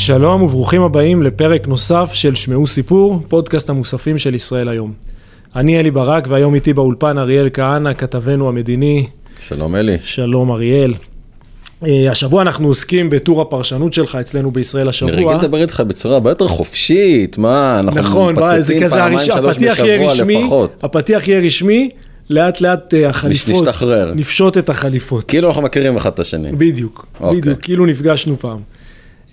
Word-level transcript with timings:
שלום 0.00 0.42
וברוכים 0.42 0.82
הבאים 0.82 1.22
לפרק 1.22 1.68
נוסף 1.68 2.10
של 2.14 2.34
שמעו 2.34 2.66
סיפור, 2.66 3.22
פודקאסט 3.28 3.70
המוספים 3.70 4.18
של 4.18 4.34
ישראל 4.34 4.68
היום. 4.68 4.92
אני 5.56 5.80
אלי 5.80 5.90
ברק 5.90 6.26
והיום 6.28 6.54
איתי 6.54 6.72
באולפן 6.72 7.18
אריאל 7.18 7.48
כהנא, 7.52 7.94
כתבנו 7.94 8.48
המדיני. 8.48 9.06
שלום 9.48 9.76
אלי. 9.76 9.96
שלום 10.02 10.50
אריאל. 10.50 10.94
אה, 11.86 12.10
השבוע 12.10 12.42
אנחנו 12.42 12.68
עוסקים 12.68 13.10
בטור 13.10 13.42
הפרשנות 13.42 13.92
שלך 13.92 14.14
אצלנו 14.14 14.50
בישראל 14.50 14.88
השבוע. 14.88 15.12
אני 15.12 15.24
רגיל 15.24 15.36
לדבר 15.36 15.62
איתך 15.62 15.82
בצורה 15.86 16.14
הרבה 16.14 16.30
יותר 16.30 16.48
חופשית, 16.48 17.38
מה, 17.38 17.80
אנחנו 17.80 18.00
נכון, 18.00 18.36
כזה, 18.36 18.74
פעמיים 18.90 19.18
הרש... 19.18 19.26
שלוש 19.26 19.56
בשבוע 19.56 20.06
רשמי, 20.06 20.42
לפחות. 20.42 20.72
הפתיח 20.82 21.28
יהיה 21.28 21.40
רשמי, 21.40 21.90
לאט 22.30 22.60
לאט 22.60 22.94
אה, 22.94 23.08
החליפות, 23.08 23.62
נשתחרר. 23.62 24.12
נפשוט 24.14 24.58
את 24.58 24.68
החליפות. 24.68 25.24
כאילו 25.24 25.48
אנחנו 25.48 25.62
מכירים 25.62 25.96
אחד 25.96 26.10
את 26.10 26.18
השני. 26.18 26.52
בדיוק, 26.52 27.06
אוקיי. 27.20 27.40
בדיוק, 27.40 27.60
כאילו 27.60 27.86
נפגשנו 27.86 28.36
פעם. 28.38 28.79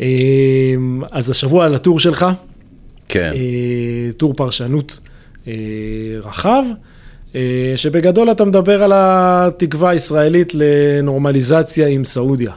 אה, 0.02 0.06
אז 1.12 1.30
השבוע 1.30 1.66
על 1.66 1.76
הטור 1.76 2.00
שלך, 2.00 2.26
כן. 3.08 3.32
אה, 3.36 4.12
טור 4.18 4.34
פרשנות 4.34 5.00
אה, 5.48 5.54
רחב, 6.24 6.64
אה, 7.36 7.74
שבגדול 7.76 8.32
אתה 8.32 8.46
מדבר 8.46 8.84
על 8.84 8.91
התקווה 8.96 9.90
הישראלית 9.90 10.54
לנורמליזציה 10.55 11.88
עם 11.88 12.04
סעודיה. 12.04 12.52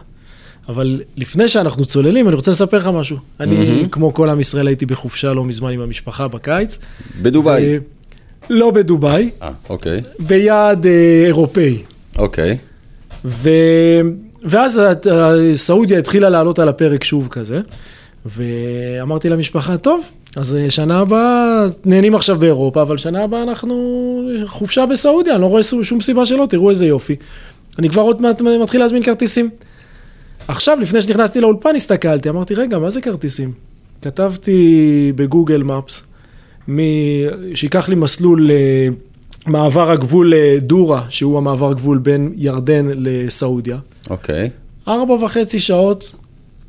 אבל 0.69 1.01
לפני 1.17 1.49
שאנחנו 1.49 1.85
צוללים, 1.85 2.29
אני 2.29 2.37
רוצה 2.37 2.51
לספר 2.51 2.77
לך 2.77 2.87
משהו. 2.87 3.17
אני, 3.41 3.87
כמו 3.91 4.15
כל 4.15 4.29
עם 4.31 4.41
ישראל, 4.41 4.67
הייתי 4.67 4.87
בחופשה 4.87 5.33
לא 5.33 5.45
מזמן 5.45 5.73
עם 5.73 5.81
המשפחה 5.81 6.29
בקיץ. 6.29 6.79
בדובאי. 7.23 7.79
ו- 7.79 7.81
לא 8.51 8.71
בדובאי, 8.71 9.31
אה, 9.43 9.51
אוקיי, 9.69 10.01
ביעד 10.19 10.87
אה, 10.87 11.23
אירופאי. 11.27 11.83
אוקיי. 12.19 12.57
ו... 13.25 13.49
ואז 14.43 14.81
סעודיה 15.55 15.99
התחילה 15.99 16.29
לעלות 16.29 16.59
על 16.59 16.69
הפרק 16.69 17.05
שוב 17.05 17.29
כזה, 17.31 17.61
ואמרתי 18.27 19.29
למשפחה, 19.29 19.77
טוב, 19.77 20.05
אז 20.37 20.55
אה, 20.55 20.71
שנה 20.71 20.99
הבאה, 20.99 21.67
נהנים 21.85 22.15
עכשיו 22.15 22.39
באירופה, 22.39 22.83
אבל 22.83 22.97
שנה 22.97 23.25
הבאה 23.25 23.43
אנחנו 23.43 23.75
חופשה 24.47 24.87
בסעודיה, 24.87 25.35
אני 25.35 25.43
לא 25.43 25.47
רואה 25.47 25.63
שום- 25.63 26.01
סיבה 26.01 26.27
שלא, 26.27 26.47
תראו 26.51 26.71
איזה 26.71 26.87
יופי. 26.87 27.17
אני 27.79 27.89
כבר 27.91 28.03
עוד 28.03 28.23
מעט 28.23 28.43
מתחיל 28.43 28.81
להזמין 28.81 29.03
כרטיסים. 29.03 29.51
עכשיו, 30.49 30.79
לפני 30.81 31.01
שנכנסתי 31.01 31.41
לאולפן, 31.41 31.77
הסתכלתי, 31.77 32.29
אמרתי, 32.29 32.55
רגע, 32.55 32.79
מה 32.79 32.91
זה 32.91 33.01
כרטיסים? 33.01 33.53
כתבתי 34.03 35.13
בגוגל 35.17 35.63
מפס, 35.63 36.03
מ... 36.71 36.79
שייקח 37.55 37.89
לי 37.89 37.95
מסלול 37.95 38.51
למעבר 39.47 39.91
הגבול 39.91 40.33
לדורה, 40.37 41.03
שהוא 41.09 41.39
המעבר 41.39 41.73
גבול 41.73 41.99
בין 41.99 42.33
ירדן 42.37 42.87
לסעודיה. 42.95 43.79
אוקיי. 44.11 44.51
ארבע 44.89 45.15
וחצי 45.15 45.61
שעות, 45.61 46.15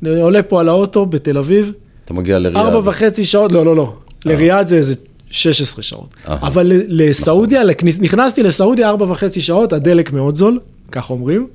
עולה 0.06 0.42
פה 0.42 0.60
על 0.60 0.68
האוטו 0.68 1.06
בתל 1.06 1.38
אביב, 1.38 1.72
אתה 2.04 2.14
מגיע 2.14 2.38
לריאד. 2.38 2.56
ארבע 2.66 2.80
וחצי 2.88 3.24
שעות, 3.24 3.52
לא, 3.52 3.64
לא, 3.64 3.76
לא, 3.76 3.96
לריאד 4.24 4.66
זה 4.66 4.76
איזה 4.76 4.94
16 5.30 5.82
שעות. 5.82 6.14
אבל 6.26 6.66
ל- 6.66 6.82
לסעודיה, 7.08 7.62
נכנסתי 8.00 8.42
לסעודיה 8.42 8.88
ארבע 8.88 9.06
וחצי 9.10 9.40
שעות, 9.40 9.72
הדלק 9.72 10.12
מאוד 10.12 10.36
זול, 10.36 10.60
כך 10.92 11.10
אומרים. 11.10 11.46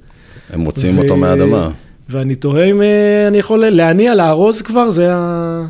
הם 0.49 0.59
מוציאים 0.59 0.97
אותו 0.97 1.17
מהאדמה. 1.17 1.69
ואני 2.09 2.35
תוהה 2.35 2.65
אם 2.65 2.81
אה, 2.81 3.27
אני 3.27 3.37
יכול 3.37 3.65
להניע, 3.65 4.15
לארוז 4.15 4.61
כבר, 4.61 4.89
זה 4.89 5.07
ה... 5.13 5.65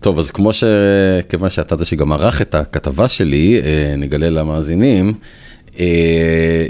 טוב, 0.00 0.18
אז 0.18 0.30
כמו 0.30 0.52
ש... 0.52 0.64
כיוון 1.28 1.50
שאתה 1.50 1.76
זה 1.76 1.84
שגם 1.84 2.12
ערך 2.12 2.42
את 2.42 2.54
הכתבה 2.54 3.08
שלי, 3.08 3.60
אה, 3.64 3.94
נגלה 3.96 4.30
למאזינים, 4.30 5.08
אה, 5.08 5.12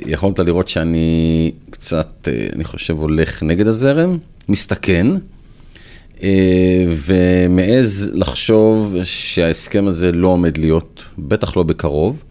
יכולת 0.06 0.38
לראות 0.38 0.68
שאני 0.68 1.50
קצת, 1.70 2.28
אה, 2.28 2.46
אני 2.54 2.64
חושב, 2.64 2.96
הולך 2.96 3.42
נגד 3.42 3.66
הזרם, 3.66 4.18
מסתכן, 4.48 5.06
אה, 6.22 6.84
ומעז 6.88 8.10
לחשוב 8.14 8.96
שההסכם 9.02 9.86
הזה 9.86 10.12
לא 10.12 10.28
עומד 10.28 10.58
להיות, 10.58 11.02
בטח 11.18 11.56
לא 11.56 11.62
בקרוב. 11.62 12.22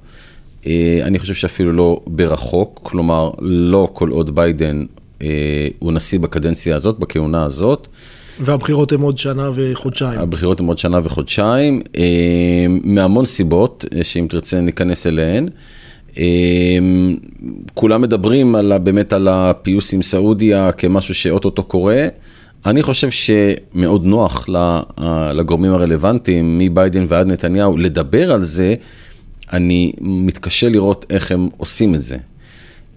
אה, 0.68 1.00
אני 1.04 1.20
חושב 1.20 1.34
שאפילו 1.34 1.74
לא 1.74 2.02
ברחוק, 2.08 2.80
כלומר, 2.84 3.32
לא 3.40 3.90
כל 3.94 4.10
עוד 4.10 4.36
ביידן 4.36 4.86
אה, 5.22 5.68
הוא 5.80 5.94
נשיא 5.94 6.20
בקדנציה 6.20 6.76
הזאת, 6.76 7.00
בכהונה 7.00 7.44
הזאת. 7.44 7.88
והבחירות 8.40 8.92
הן 8.92 9.02
עוד 9.02 9.18
שנה 9.18 9.50
וחודשיים. 9.56 10.20
הבחירות 10.20 10.60
הן 10.60 10.66
עוד 10.66 10.78
שנה 10.78 11.00
וחודשיים, 11.04 11.82
אה, 11.98 12.66
מהמון 12.84 13.26
סיבות, 13.26 13.86
אה, 13.96 14.04
שאם 14.04 14.28
תרצה 14.30 14.62
ניכנס 14.62 15.08
אליהן. 15.08 15.50
אה, 16.18 16.24
כולם 17.74 18.02
מדברים 18.02 18.56
על, 18.56 18.78
באמת 18.78 19.14
על 19.14 19.28
הפיוס 19.28 19.94
עם 19.94 20.02
סעודיה 20.02 20.72
כמשהו 20.72 21.14
שאו-טו-טו 21.14 21.64
קורה. 21.64 22.08
אני 22.66 22.84
חושב 22.84 23.10
שמאוד 23.12 24.06
נוח 24.06 24.50
לגורמים 25.34 25.74
הרלוונטיים, 25.74 26.58
מביידן 26.58 27.06
ועד 27.08 27.28
נתניהו, 27.28 27.78
לדבר 27.78 28.32
על 28.32 28.44
זה. 28.44 28.76
אני 29.54 29.94
מתקשה 30.02 30.70
לראות 30.70 31.06
איך 31.10 31.32
הם 31.32 31.50
עושים 31.58 31.96
את 31.96 32.04
זה. 32.04 32.18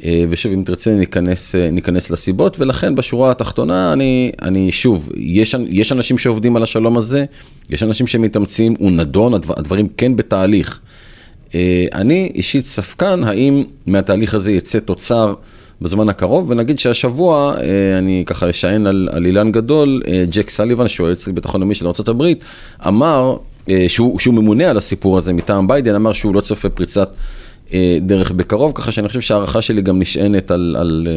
אה, 0.05 0.25
ושוב, 0.29 0.53
אם 0.53 0.63
תרצה, 0.67 0.95
ניכנס, 0.95 1.55
אה, 1.55 1.71
ניכנס 1.71 2.11
לסיבות, 2.11 2.61
ולכן 2.61 2.95
בשורה 2.95 3.31
התחתונה, 3.31 3.93
אני, 3.93 4.33
אני 4.43 4.73
שוב, 4.73 5.11
יש, 5.17 5.55
יש 5.71 5.93
אנשים 5.93 6.19
שעובדים 6.19 6.57
על 6.57 6.63
השלום 6.63 6.99
הזה, 6.99 7.25
יש 7.71 7.83
אנשים 7.83 8.07
שמתאמצים, 8.07 8.75
הוא 8.79 8.91
נדון, 8.91 9.35
הדבר, 9.35 9.55
הדברים 9.57 9.89
כן 9.97 10.17
בתהליך. 10.17 10.81
אה, 11.55 11.87
אני 11.95 12.31
אישית 12.35 12.67
ספקן, 12.67 13.25
האם 13.25 13.65
מהתהליך 13.87 14.35
הזה 14.35 14.53
יצא 14.53 14.79
תוצר 14.79 15.35
בזמן 15.81 16.09
הקרוב, 16.09 16.51
ונגיד 16.51 16.79
שהשבוע, 16.79 17.55
אה, 17.57 17.99
אני 17.99 18.23
ככה 18.27 18.51
אשען 18.51 18.87
על, 18.87 19.09
על 19.13 19.27
אילן 19.27 19.53
גדול, 19.53 20.03
אה, 20.09 20.25
ג'ק 20.31 20.51
סליבן, 20.51 20.89
שהוא 20.89 21.07
היועץ 21.07 21.29
לביטחון 21.29 21.61
לאומי 21.61 21.75
של 21.75 21.87
ארה"ב, 21.87 22.25
אמר 22.87 23.37
שהוא, 23.89 24.19
שהוא 24.19 24.35
ממונה 24.35 24.71
על 24.71 24.77
הסיפור 24.77 25.19
הזה 25.19 25.33
מטעם 25.33 25.69
ביידן, 25.69 25.95
אמר 25.95 26.13
שהוא 26.13 26.35
לא 26.35 26.41
צופה 26.41 26.69
פריצת 26.69 27.15
דרך 28.01 28.31
בקרוב, 28.31 28.73
ככה 28.75 28.93
שאני 28.93 29.09
חושב 29.09 29.21
שההערכה 29.21 29.63
שלי 29.63 29.83
גם 29.83 29.99
נשענת 29.99 30.51
על, 30.51 30.77
על, 30.79 31.09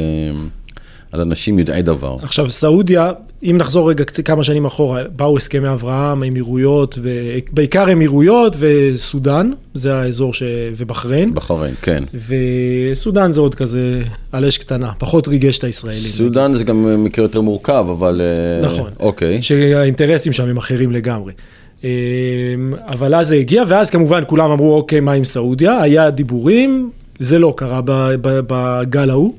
על 1.12 1.22
אנשים 1.22 1.59
יודעי 1.59 1.81
דבר. 1.81 2.18
עכשיו, 2.22 2.50
סעודיה, 2.50 3.12
אם 3.44 3.56
נחזור 3.59 3.90
רגע 3.90 4.03
קצת 4.03 4.25
כמה 4.25 4.44
שנים 4.44 4.66
אחורה, 4.66 5.03
באו 5.16 5.38
הסכמי 5.38 5.70
אברהם, 5.74 6.24
האמירויות, 6.24 7.00
ו- 7.02 7.38
בעיקר 7.52 7.92
אמירויות 7.92 8.56
וסודאן, 8.59 9.52
זה 9.74 9.96
האזור 9.96 10.34
ש... 10.34 10.44
ובחריין. 10.78 11.34
בחריין, 11.34 11.74
כן. 11.81 12.03
וסודאן 12.28 13.34
זה 13.34 13.42
עוד 13.42 13.56
כזה 13.56 14.02
על 14.31 14.46
אש 14.46 14.58
קטנה, 14.58 14.92
פחות 14.98 15.28
ריגש 15.28 15.58
את 15.58 15.64
הישראלים. 15.64 16.00
סודאן 16.00 16.53
זה 16.53 16.64
גם 16.64 17.03
מקרה 17.03 17.25
יותר 17.25 17.42
מורכב, 17.42 17.86
אבל... 17.90 18.22
אה, 18.22 18.66
נכון. 18.66 18.90
אוקיי. 19.00 19.42
שהאינטרסים 19.42 20.34
שם 20.34 20.50
הם 20.50 20.58
אחרים 20.58 20.92
לגמרי. 20.92 21.34
אמ, 21.84 21.90
אבל 22.88 23.16
אז 23.16 23.28
זה 23.28 23.36
הגיע, 23.36 23.64
ואז 23.68 23.90
כמובן 23.90 24.24
כולם 24.28 24.52
אמרו, 24.52 24.75
אוקיי, 24.75 25.00
מה 25.00 25.12
עם 25.12 25.25
סעודיה? 25.25 25.81
היה 25.81 26.09
דיבורים, 26.09 26.90
זה 27.19 27.40
לא 27.40 27.53
קרה 27.58 27.81
בגל 28.22 29.09
ההוא, 29.09 29.34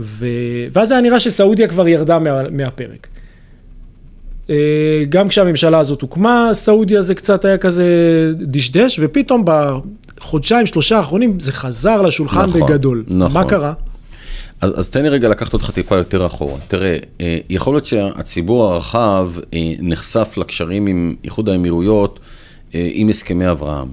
ו... 0.00 0.26
ואז 0.72 0.92
היה 0.92 1.00
נראה 1.00 1.20
שסעודיה 1.20 1.68
כבר 1.68 1.88
ירדה 1.88 2.18
מה... 2.18 2.42
מהפרק. 2.50 3.08
אה, 4.50 5.04
גם 5.08 5.28
כשהממשלה 5.28 5.78
הזאת 5.78 6.02
הוקמה, 6.02 6.50
סעודיה 6.52 7.02
זה 7.02 7.14
קצת 7.14 7.44
היה 7.44 7.58
כזה 7.58 7.86
דשדש, 8.38 8.98
ופתאום 9.02 9.44
בחודשיים, 9.46 10.66
שלושה 10.66 10.96
האחרונים 10.96 11.40
זה 11.40 11.52
חזר 11.52 12.02
לשולחן 12.02 12.46
נכון, 12.46 12.60
בגדול. 12.60 13.04
נכון. 13.08 13.42
מה 13.42 13.48
קרה? 13.48 13.72
אז, 14.60 14.80
אז 14.80 14.90
תן 14.90 15.02
לי 15.02 15.08
רגע 15.08 15.28
לקחת 15.28 15.52
אותך 15.52 15.70
טיפה 15.70 15.96
יותר 15.96 16.26
אחורה. 16.26 16.58
תראה, 16.68 16.96
אה, 17.20 17.38
יכול 17.50 17.74
להיות 17.74 17.86
שהציבור 17.86 18.64
הרחב 18.64 19.32
אה, 19.54 19.72
נחשף 19.80 20.34
לקשרים 20.36 20.86
עם 20.86 21.14
איחוד 21.24 21.48
האמירויות 21.48 22.20
עם 22.72 23.08
הסכמי 23.08 23.50
אברהם. 23.50 23.88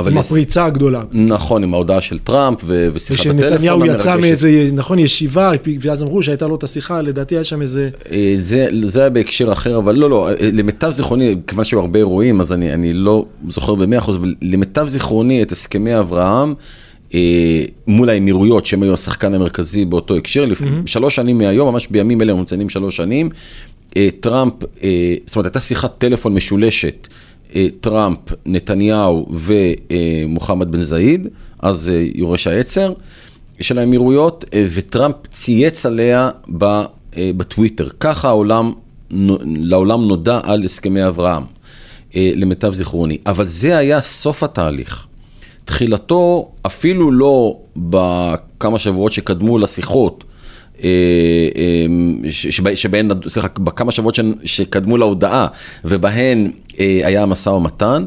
אבל 0.00 0.12
עם 0.12 0.18
לס- 0.18 0.26
הפריצה 0.26 0.64
הגדולה. 0.64 1.02
נכון, 1.12 1.62
עם 1.62 1.74
ההודעה 1.74 2.00
של 2.00 2.18
טראמפ 2.18 2.58
ו- 2.64 2.88
ושיחת 2.92 3.20
הטלפון 3.26 3.38
ושנתניהו 3.44 3.86
יצא 3.86 4.10
המרגשת. 4.10 4.26
מאיזה, 4.28 4.70
נכון, 4.72 4.98
ישיבה, 4.98 5.50
ואז 5.80 6.02
אמרו 6.02 6.22
שהייתה 6.22 6.46
לו 6.46 6.54
את 6.54 6.62
השיחה, 6.62 7.02
לדעתי 7.02 7.34
היה 7.34 7.44
שם 7.44 7.62
איזה... 7.62 7.88
אה, 8.12 8.34
זה, 8.38 8.66
זה 8.82 9.00
היה 9.00 9.10
בהקשר 9.10 9.52
אחר, 9.52 9.78
אבל 9.78 9.98
לא, 9.98 10.10
לא, 10.10 10.28
אה, 10.28 10.34
למיטב 10.40 10.90
זיכרוני, 10.90 11.36
כיוון 11.46 11.64
שהיו 11.64 11.80
הרבה 11.80 11.98
אירועים, 11.98 12.40
אז 12.40 12.52
אני, 12.52 12.74
אני 12.74 12.92
לא 12.92 13.24
זוכר 13.48 13.74
במאה 13.74 13.98
אחוז, 13.98 14.16
אבל 14.16 14.34
למיטב 14.42 14.86
זיכרוני 14.88 15.42
את 15.42 15.52
הסכמי 15.52 15.98
אברהם, 15.98 16.54
אה, 17.14 17.20
מול 17.86 18.10
האמירויות, 18.10 18.66
שהם 18.66 18.82
היו 18.82 18.94
השחקן 18.94 19.34
המרכזי 19.34 19.84
באותו 19.84 20.16
הקשר, 20.16 20.44
לפ... 20.44 20.62
שלוש 20.86 21.16
שנים 21.16 21.38
מהיום, 21.38 21.72
ממש 21.72 21.88
בימים 21.90 22.22
אלה 22.22 22.30
אנחנו 22.32 22.42
מציינים 22.42 22.68
שלוש 22.68 22.96
שנים, 22.96 23.28
טראמפ, 24.20 24.52
זאת 25.26 25.36
אומרת, 25.36 25.46
הייתה 25.46 25.60
שיחת 25.60 25.94
טלפון 25.98 26.34
משולשת, 26.34 27.08
טראמפ, 27.80 28.18
נתניהו 28.46 29.26
ומוחמד 29.30 30.72
בן 30.72 30.80
זאיד, 30.80 31.28
אז 31.58 31.90
אה, 31.94 32.06
יורש 32.14 32.46
העצר. 32.46 32.92
של 33.60 33.78
האמירויות, 33.78 34.44
אה, 34.54 34.66
וטראמפ 34.74 35.16
צייץ 35.30 35.86
עליה 35.86 36.30
אה, 36.62 36.80
בטוויטר. 37.36 37.88
ככה 38.00 38.28
העולם, 38.28 38.72
לעולם 39.44 40.08
נודע 40.08 40.40
על 40.42 40.64
הסכמי 40.64 41.06
אברהם, 41.06 41.42
אה, 42.16 42.32
למיטב 42.36 42.74
זיכרוני. 42.74 43.18
אבל 43.26 43.46
זה 43.46 43.78
היה 43.78 44.00
סוף 44.00 44.42
התהליך. 44.42 45.06
תחילתו 45.64 46.50
אפילו 46.66 47.10
לא 47.10 47.56
בכמה 47.76 48.78
שבועות 48.78 49.12
שקדמו 49.12 49.58
לשיחות 49.58 50.24
שבהן, 52.74 53.10
סליחה, 53.28 53.48
בכמה 53.58 53.92
שבועות 53.92 54.18
שקדמו 54.44 54.96
להודעה, 54.96 55.46
ובהן 55.84 56.50
היה 56.78 57.26
משא 57.26 57.48
ומתן. 57.48 58.04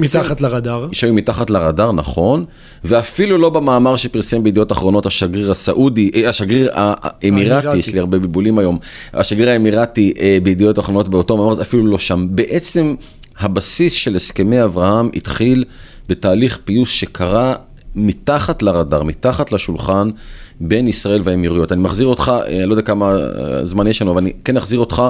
מתחת 0.00 0.40
לרדאר. 0.40 0.88
שהיו 0.92 1.14
מתחת 1.14 1.50
לרדאר, 1.50 1.92
נכון, 1.92 2.44
ואפילו 2.84 3.38
לא 3.38 3.50
במאמר 3.50 3.96
שפרסם 3.96 4.42
בידיעות 4.42 4.72
אחרונות 4.72 5.06
השגריר 5.06 5.50
הסעודי, 5.50 6.10
השגריר 6.28 6.70
האמירתי, 6.72 7.76
יש 7.76 7.88
לי 7.88 7.98
הרבה 7.98 8.18
בלבולים 8.18 8.58
היום, 8.58 8.78
השגריר 9.14 9.48
האמירתי 9.48 10.12
בידיעות 10.42 10.78
אחרונות 10.78 11.08
באותו 11.08 11.36
מאמר, 11.36 11.54
זה 11.54 11.62
אפילו 11.62 11.86
לא 11.86 11.98
שם. 11.98 12.26
בעצם 12.30 12.94
הבסיס 13.38 13.92
של 13.92 14.16
הסכמי 14.16 14.64
אברהם 14.64 15.10
התחיל 15.14 15.64
בתהליך 16.08 16.58
פיוס 16.64 16.90
שקרה 16.90 17.54
מתחת 17.94 18.62
לרדאר, 18.62 19.02
מתחת 19.02 19.52
לשולחן, 19.52 20.10
בין 20.60 20.88
ישראל 20.88 21.20
והאמירויות. 21.24 21.72
אני 21.72 21.82
מחזיר 21.82 22.06
אותך, 22.06 22.32
אני 22.46 22.66
לא 22.66 22.72
יודע 22.72 22.82
כמה 22.82 23.16
זמן 23.62 23.86
יש 23.86 24.02
לנו, 24.02 24.12
אבל 24.12 24.20
אני 24.20 24.32
כן 24.44 24.56
אחזיר 24.56 24.78
אותך 24.78 25.02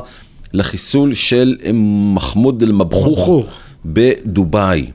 לחיסול 0.53 1.15
של 1.15 1.57
מחמוד 2.15 2.63
אל-מבחוך 2.63 3.51
בדובאי. 3.85 4.91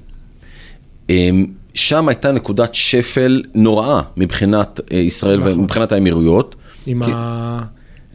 שם 1.73 2.07
הייתה 2.07 2.31
נקודת 2.31 2.75
שפל 2.75 3.43
נוראה 3.55 4.01
מבחינת 4.17 4.79
ישראל 4.91 5.39
נכון. 5.39 5.51
ומבחינת 5.51 5.91
האמירויות. 5.91 6.55
עם 6.85 7.03
כי... 7.03 7.11
ה... 7.13 7.63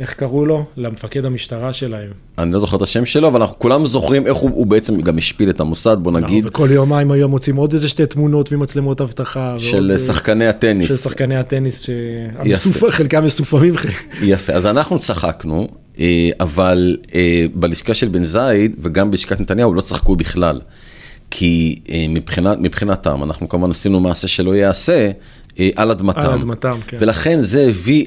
איך 0.02 0.14
קראו 0.14 0.46
לו? 0.46 0.64
למפקד 0.76 1.24
המשטרה 1.24 1.72
שלהם. 1.72 2.10
אני 2.38 2.52
לא 2.52 2.58
זוכר 2.58 2.76
את 2.76 2.82
השם 2.82 3.06
שלו, 3.06 3.28
אבל 3.28 3.40
אנחנו 3.40 3.58
כולם 3.58 3.86
זוכרים 3.86 4.26
איך 4.26 4.36
הוא, 4.36 4.50
הוא 4.50 4.66
בעצם 4.66 5.00
גם 5.00 5.18
השפיל 5.18 5.50
את 5.50 5.60
המוסד, 5.60 5.96
בוא 6.02 6.12
נכון, 6.12 6.24
נגיד. 6.24 6.46
וכל 6.46 6.68
יומיים 6.70 7.10
היו 7.10 7.28
מוצאים 7.28 7.56
עוד 7.56 7.72
איזה 7.72 7.88
שתי 7.88 8.06
תמונות 8.06 8.52
ממצלמות 8.52 9.00
אבטחה. 9.00 9.54
של 9.58 9.86
ועוד, 9.88 9.98
שחקני 9.98 10.46
הטניס. 10.46 10.88
של 10.88 10.94
שחקני 10.94 11.36
הטניס, 11.36 11.86
שחלקם 12.88 13.24
מסופמים. 13.24 13.74
יפה, 14.22 14.52
אז 14.52 14.66
אנחנו 14.66 14.98
צחקנו, 14.98 15.68
אה, 16.00 16.30
אבל 16.40 16.96
אה, 17.14 17.46
בלשכה 17.54 17.94
של 17.94 18.08
בן 18.08 18.24
זייד 18.24 18.76
וגם 18.82 19.10
בלשכת 19.10 19.40
נתניהו 19.40 19.74
לא 19.74 19.80
צחקו 19.80 20.16
בכלל. 20.16 20.60
כי 21.30 21.78
אה, 21.90 22.06
מבחינת, 22.08 22.58
מבחינתם, 22.60 23.22
אנחנו 23.22 23.48
כמובן 23.48 23.70
עשינו 23.70 24.00
מעשה 24.00 24.28
שלא 24.28 24.56
ייעשה, 24.56 25.10
על 25.76 25.90
אדמתם. 25.90 26.20
על 26.20 26.30
אדמתם, 26.32 26.78
כן. 26.86 26.96
ולכן 27.00 27.40
זה 27.40 27.66
הביא, 27.68 28.04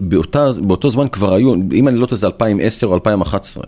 באותה, 0.00 0.50
באותו 0.62 0.90
זמן 0.90 1.08
כבר 1.08 1.34
היו, 1.34 1.54
אם 1.72 1.88
אני 1.88 1.98
לא 1.98 2.06
טועה 2.06 2.18
זה 2.18 2.26
2010 2.26 2.86
או 2.86 2.94
2011, 2.94 3.64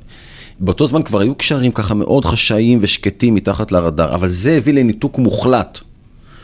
באותו 0.60 0.86
זמן 0.86 1.02
כבר 1.02 1.20
היו 1.20 1.34
קשרים 1.34 1.72
ככה 1.72 1.94
מאוד 1.94 2.24
חשאיים 2.24 2.78
ושקטים 2.82 3.34
מתחת 3.34 3.72
לרדאר, 3.72 4.14
אבל 4.14 4.28
זה 4.28 4.56
הביא 4.56 4.74
לניתוק 4.74 5.18
מוחלט, 5.18 5.78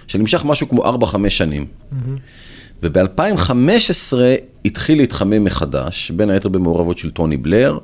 שנמשך 0.07 0.45
משהו 0.45 0.69
כמו 0.69 0.85
4-5 0.85 1.17
שנים. 1.29 1.67
Mm-hmm. 1.67 1.95
וב-2015 2.83 4.15
התחיל 4.65 4.99
להתחמם 4.99 5.45
מחדש, 5.45 6.11
בין 6.11 6.31
היתר 6.31 6.49
במעורבות 6.49 6.99
של 6.99 7.11
טוני 7.11 7.37
בלר 7.37 7.79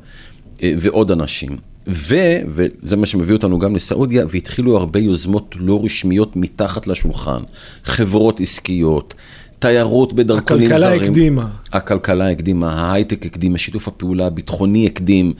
אה, 0.62 0.72
ועוד 0.80 1.10
אנשים. 1.10 1.56
ו, 1.92 2.16
וזה 2.48 2.96
מה 2.96 3.06
שמביא 3.06 3.34
אותנו 3.34 3.58
גם 3.58 3.76
לסעודיה, 3.76 4.24
והתחילו 4.30 4.76
הרבה 4.76 4.98
יוזמות 4.98 5.54
לא 5.58 5.80
רשמיות 5.84 6.36
מתחת 6.36 6.86
לשולחן. 6.86 7.40
חברות 7.84 8.40
עסקיות, 8.40 9.14
תיירות 9.58 10.12
בדרכונים 10.12 10.68
זרים. 10.68 10.82
הכלכלה 10.82 10.94
הקדימה. 10.94 11.48
הכלכלה 11.72 12.30
הקדימה, 12.30 12.72
ההייטק 12.72 13.26
הקדימה, 13.26 13.58
שיתוף 13.58 13.88
הפעולה 13.88 14.26
הביטחוני 14.26 14.86
הקדים. 14.86 15.32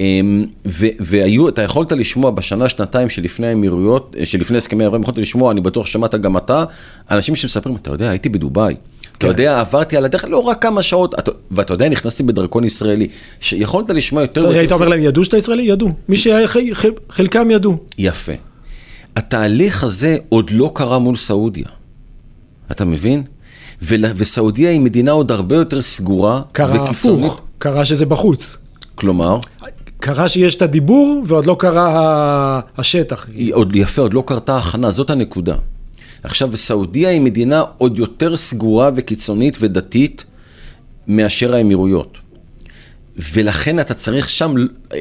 אמ, 0.00 0.46
והיו, 1.00 1.48
אתה 1.48 1.62
יכולת 1.62 1.92
לשמוע 1.92 2.30
בשנה, 2.30 2.68
שנתיים 2.68 3.10
שלפני 3.10 3.46
האמירויות, 3.46 4.16
שלפני 4.24 4.58
הסכמי 4.58 4.86
אברהם, 4.86 5.02
יכולת 5.02 5.18
לשמוע, 5.18 5.52
אני 5.52 5.60
בטוח 5.60 5.86
שמעת 5.86 6.14
גם 6.14 6.36
אתה, 6.36 6.64
אנשים 7.10 7.36
שמספרים, 7.36 7.76
אתה 7.76 7.90
יודע, 7.90 8.10
הייתי 8.10 8.28
בדובאי. 8.28 8.74
אתה 9.18 9.26
כן. 9.26 9.32
יודע, 9.32 9.60
עברתי 9.60 9.96
על 9.96 10.04
הדרך, 10.04 10.24
לא 10.24 10.38
רק 10.38 10.62
כמה 10.62 10.82
שעות, 10.82 11.14
ואתה 11.50 11.74
יודע, 11.74 11.88
נכנסתי 11.88 12.22
בדרכון 12.22 12.64
ישראלי, 12.64 13.08
שיכולת 13.40 13.90
לשמוע 13.90 14.22
יותר... 14.22 14.48
היית 14.48 14.72
אומר 14.72 14.88
להם, 14.88 15.02
ידעו 15.02 15.24
שאתה 15.24 15.36
ישראלי? 15.36 15.62
ידעו. 15.62 15.92
מי 16.08 16.16
שחלקם 16.16 17.50
ידעו. 17.50 17.78
יפה. 17.98 18.32
התהליך 19.16 19.84
הזה 19.84 20.16
עוד 20.28 20.50
לא 20.50 20.70
קרה 20.74 20.98
מול 20.98 21.16
סעודיה. 21.16 21.66
אתה 22.70 22.84
מבין? 22.84 23.22
וסעודיה 23.82 24.70
היא 24.70 24.80
מדינה 24.80 25.10
עוד 25.10 25.32
הרבה 25.32 25.56
יותר 25.56 25.82
סגורה 25.82 26.42
קרה 26.52 26.84
הפוך, 26.84 27.40
קרה 27.58 27.84
שזה 27.84 28.06
בחוץ. 28.06 28.56
כלומר? 28.94 29.38
קרה 30.00 30.28
שיש 30.28 30.54
את 30.54 30.62
הדיבור 30.62 31.22
ועוד 31.26 31.46
לא 31.46 31.56
קרה 31.58 32.60
השטח. 32.78 33.26
עוד 33.52 33.76
יפה, 33.76 34.02
עוד 34.02 34.14
לא 34.14 34.24
קרתה 34.26 34.58
הכנה, 34.58 34.90
זאת 34.90 35.10
הנקודה. 35.10 35.54
עכשיו, 36.22 36.56
סעודיה 36.56 37.08
היא 37.08 37.20
מדינה 37.20 37.62
עוד 37.78 37.98
יותר 37.98 38.36
סגורה 38.36 38.90
וקיצונית 38.96 39.56
ודתית 39.60 40.24
מאשר 41.08 41.54
האמירויות. 41.54 42.18
ולכן 43.32 43.80
אתה 43.80 43.94
צריך 43.94 44.30
שם, 44.30 44.54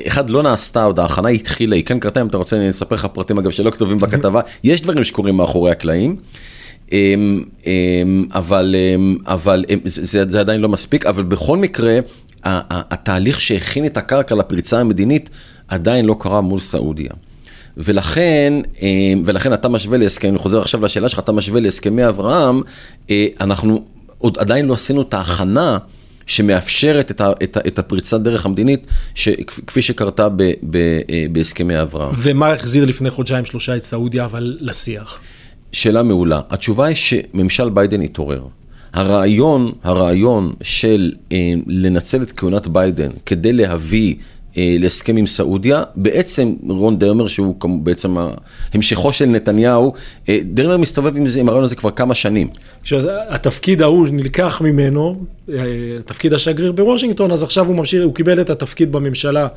אחד, 0.07 0.29
לא 0.29 0.43
נעשתה 0.43 0.83
עוד, 0.83 0.99
ההכנה 0.99 1.29
התחילה, 1.29 1.75
היא 1.75 1.85
כן 1.85 1.99
קרתה, 1.99 2.21
אם 2.21 2.27
אתה 2.27 2.37
רוצה, 2.37 2.57
אני 2.57 2.69
אספר 2.69 2.95
לך 2.95 3.05
פרטים, 3.05 3.37
אגב, 3.37 3.51
שלא 3.51 3.71
כתובים 3.71 3.99
בכתבה, 3.99 4.41
יש 4.63 4.81
דברים 4.81 5.03
שקורים 5.03 5.37
מאחורי 5.37 5.71
הקלעים, 5.71 6.15
אמ, 6.91 7.43
אמ, 7.65 8.25
אבל, 8.31 8.75
אמ, 8.75 9.17
אבל 9.25 9.65
זה, 9.85 10.23
זה 10.27 10.39
עדיין 10.39 10.61
לא 10.61 10.69
מספיק, 10.69 11.05
אבל 11.05 11.23
בכל 11.23 11.57
מקרה, 11.57 11.99
התהליך 12.43 13.41
שהכין 13.41 13.85
את 13.85 13.97
הקרקע 13.97 14.35
לפריצה 14.35 14.79
המדינית 14.79 15.29
עדיין 15.67 16.05
לא 16.05 16.15
קרה 16.19 16.41
מול 16.41 16.59
סעודיה. 16.59 17.11
ולכן, 17.77 18.53
אה, 18.81 19.13
ולכן 19.25 19.53
אתה 19.53 19.69
משווה 19.69 19.97
להסכם, 19.97 20.29
אני 20.29 20.37
חוזר 20.37 20.61
עכשיו 20.61 20.85
לשאלה 20.85 21.09
שלך, 21.09 21.19
אתה 21.19 21.31
משווה 21.31 21.61
להסכמי 21.61 22.07
אברהם, 22.07 22.61
אה, 23.09 23.27
אנחנו 23.41 23.83
עוד 24.17 24.37
עדיין 24.37 24.65
לא 24.65 24.73
עשינו 24.73 25.01
את 25.01 25.13
ההכנה 25.13 25.77
שמאפשרת 26.25 27.11
את, 27.11 27.21
ה, 27.21 27.31
את, 27.43 27.57
ה, 27.57 27.59
את 27.67 27.79
הפריצת 27.79 28.21
דרך 28.21 28.45
המדינית, 28.45 28.87
ש, 29.15 29.29
כפי 29.67 29.81
שקרתה 29.81 30.29
ב, 30.29 30.43
ב, 30.69 30.75
אה, 31.09 31.25
בהסכמי 31.31 31.81
אברהם. 31.81 32.15
ומה 32.17 32.51
החזיר 32.51 32.85
לפני 32.85 33.09
חודשיים 33.09 33.45
שלושה 33.45 33.75
את 33.75 33.83
סעודיה, 33.83 34.25
אבל 34.25 34.57
לשיח? 34.61 35.19
שאלה 35.71 36.03
מעולה. 36.03 36.41
התשובה 36.49 36.85
היא 36.85 36.95
שממשל 36.95 37.69
ביידן 37.69 38.01
התעורר. 38.01 38.41
הרעיון, 38.93 39.71
הרעיון 39.83 40.53
של 40.61 41.11
אה, 41.31 41.53
לנצל 41.67 42.23
את 42.23 42.31
כהונת 42.31 42.67
ביידן 42.67 43.09
כדי 43.25 43.53
להביא 43.53 44.15
להסכם 44.57 45.17
עם 45.17 45.27
סעודיה, 45.27 45.83
בעצם 45.95 46.53
רון 46.69 46.99
דרמר, 46.99 47.27
שהוא 47.27 47.55
בעצם 47.83 48.15
המשכו 48.73 49.13
של 49.13 49.25
נתניהו, 49.25 49.93
אה, 50.29 50.39
דרמר 50.43 50.77
מסתובב 50.77 51.17
עם, 51.17 51.27
זה, 51.27 51.39
עם 51.39 51.49
הרעיון 51.49 51.63
הזה 51.63 51.75
כבר 51.75 51.91
כמה 51.91 52.13
שנים. 52.13 52.47
התפקיד 53.29 53.81
ההוא 53.81 54.07
נלקח 54.11 54.61
ממנו, 54.61 55.25
אה, 55.49 55.55
תפקיד 56.05 56.33
השגריר 56.33 56.71
בוושינגטון, 56.71 57.31
אז 57.31 57.43
עכשיו 57.43 57.65
הוא 57.65 57.75
ממשיך, 57.75 58.03
הוא 58.03 58.13
קיבל 58.13 58.41
את 58.41 58.49
התפקיד 58.49 58.91
בממשלה. 58.91 59.47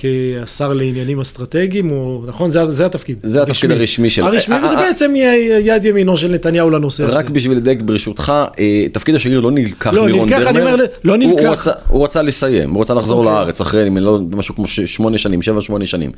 כשר 0.00 0.72
לעניינים 0.72 1.20
אסטרטגיים, 1.20 1.90
או, 1.90 2.24
נכון? 2.26 2.50
זה, 2.50 2.70
זה 2.70 2.86
התפקיד. 2.86 3.18
זה 3.22 3.42
התפקיד 3.42 3.70
הרשמי 3.70 4.10
שלו. 4.10 4.26
הרשמי, 4.26 4.56
וזה 4.64 4.76
בעצם 4.76 5.14
יד 5.62 5.84
ימינו 5.84 6.16
של 6.16 6.28
נתניהו 6.28 6.70
לנושא 6.70 7.04
הזה. 7.04 7.12
רק 7.12 7.30
בשביל 7.30 7.56
לדייק 7.56 7.82
ברשותך, 7.82 8.32
תפקיד 8.92 9.14
השגריר 9.14 9.40
לא 9.40 9.50
נלקח 9.50 9.92
לא, 9.94 10.06
מרון 10.06 10.28
דרמר. 10.28 10.44
לא, 10.44 10.50
נלקח, 10.50 10.50
אני 10.50 10.60
אומר, 10.60 10.84
לא 11.04 11.16
נלקח. 11.16 11.42
הוא 11.42 11.52
רצה, 11.52 11.70
הוא 11.88 12.04
רצה 12.04 12.22
לסיים, 12.22 12.70
הוא 12.70 12.82
רצה 12.82 12.94
לחזור 12.94 13.22
okay. 13.22 13.26
לארץ 13.26 13.60
אחרי, 13.60 13.88
אם 13.88 13.98
לא, 13.98 14.20
משהו 14.36 14.54
כמו 14.54 14.68
שמונה 14.68 15.18
שנים, 15.18 15.42
שבע, 15.42 15.60
שמונה 15.60 15.86
שנים. 15.86 16.10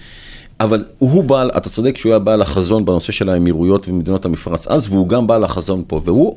אבל 0.61 0.85
הוא 0.99 1.25
בעל, 1.25 1.51
אתה 1.57 1.69
צודק 1.69 1.97
שהוא 1.97 2.13
היה 2.13 2.19
בעל 2.19 2.43
החזון 2.43 2.85
בנושא 2.85 3.13
של 3.13 3.29
האמירויות 3.29 3.89
ומדינות 3.89 4.25
המפרץ 4.25 4.69
אז, 4.69 4.89
והוא 4.89 5.09
גם 5.09 5.27
בעל 5.27 5.45
החזון 5.45 5.83
פה, 5.87 6.01
והוא 6.05 6.37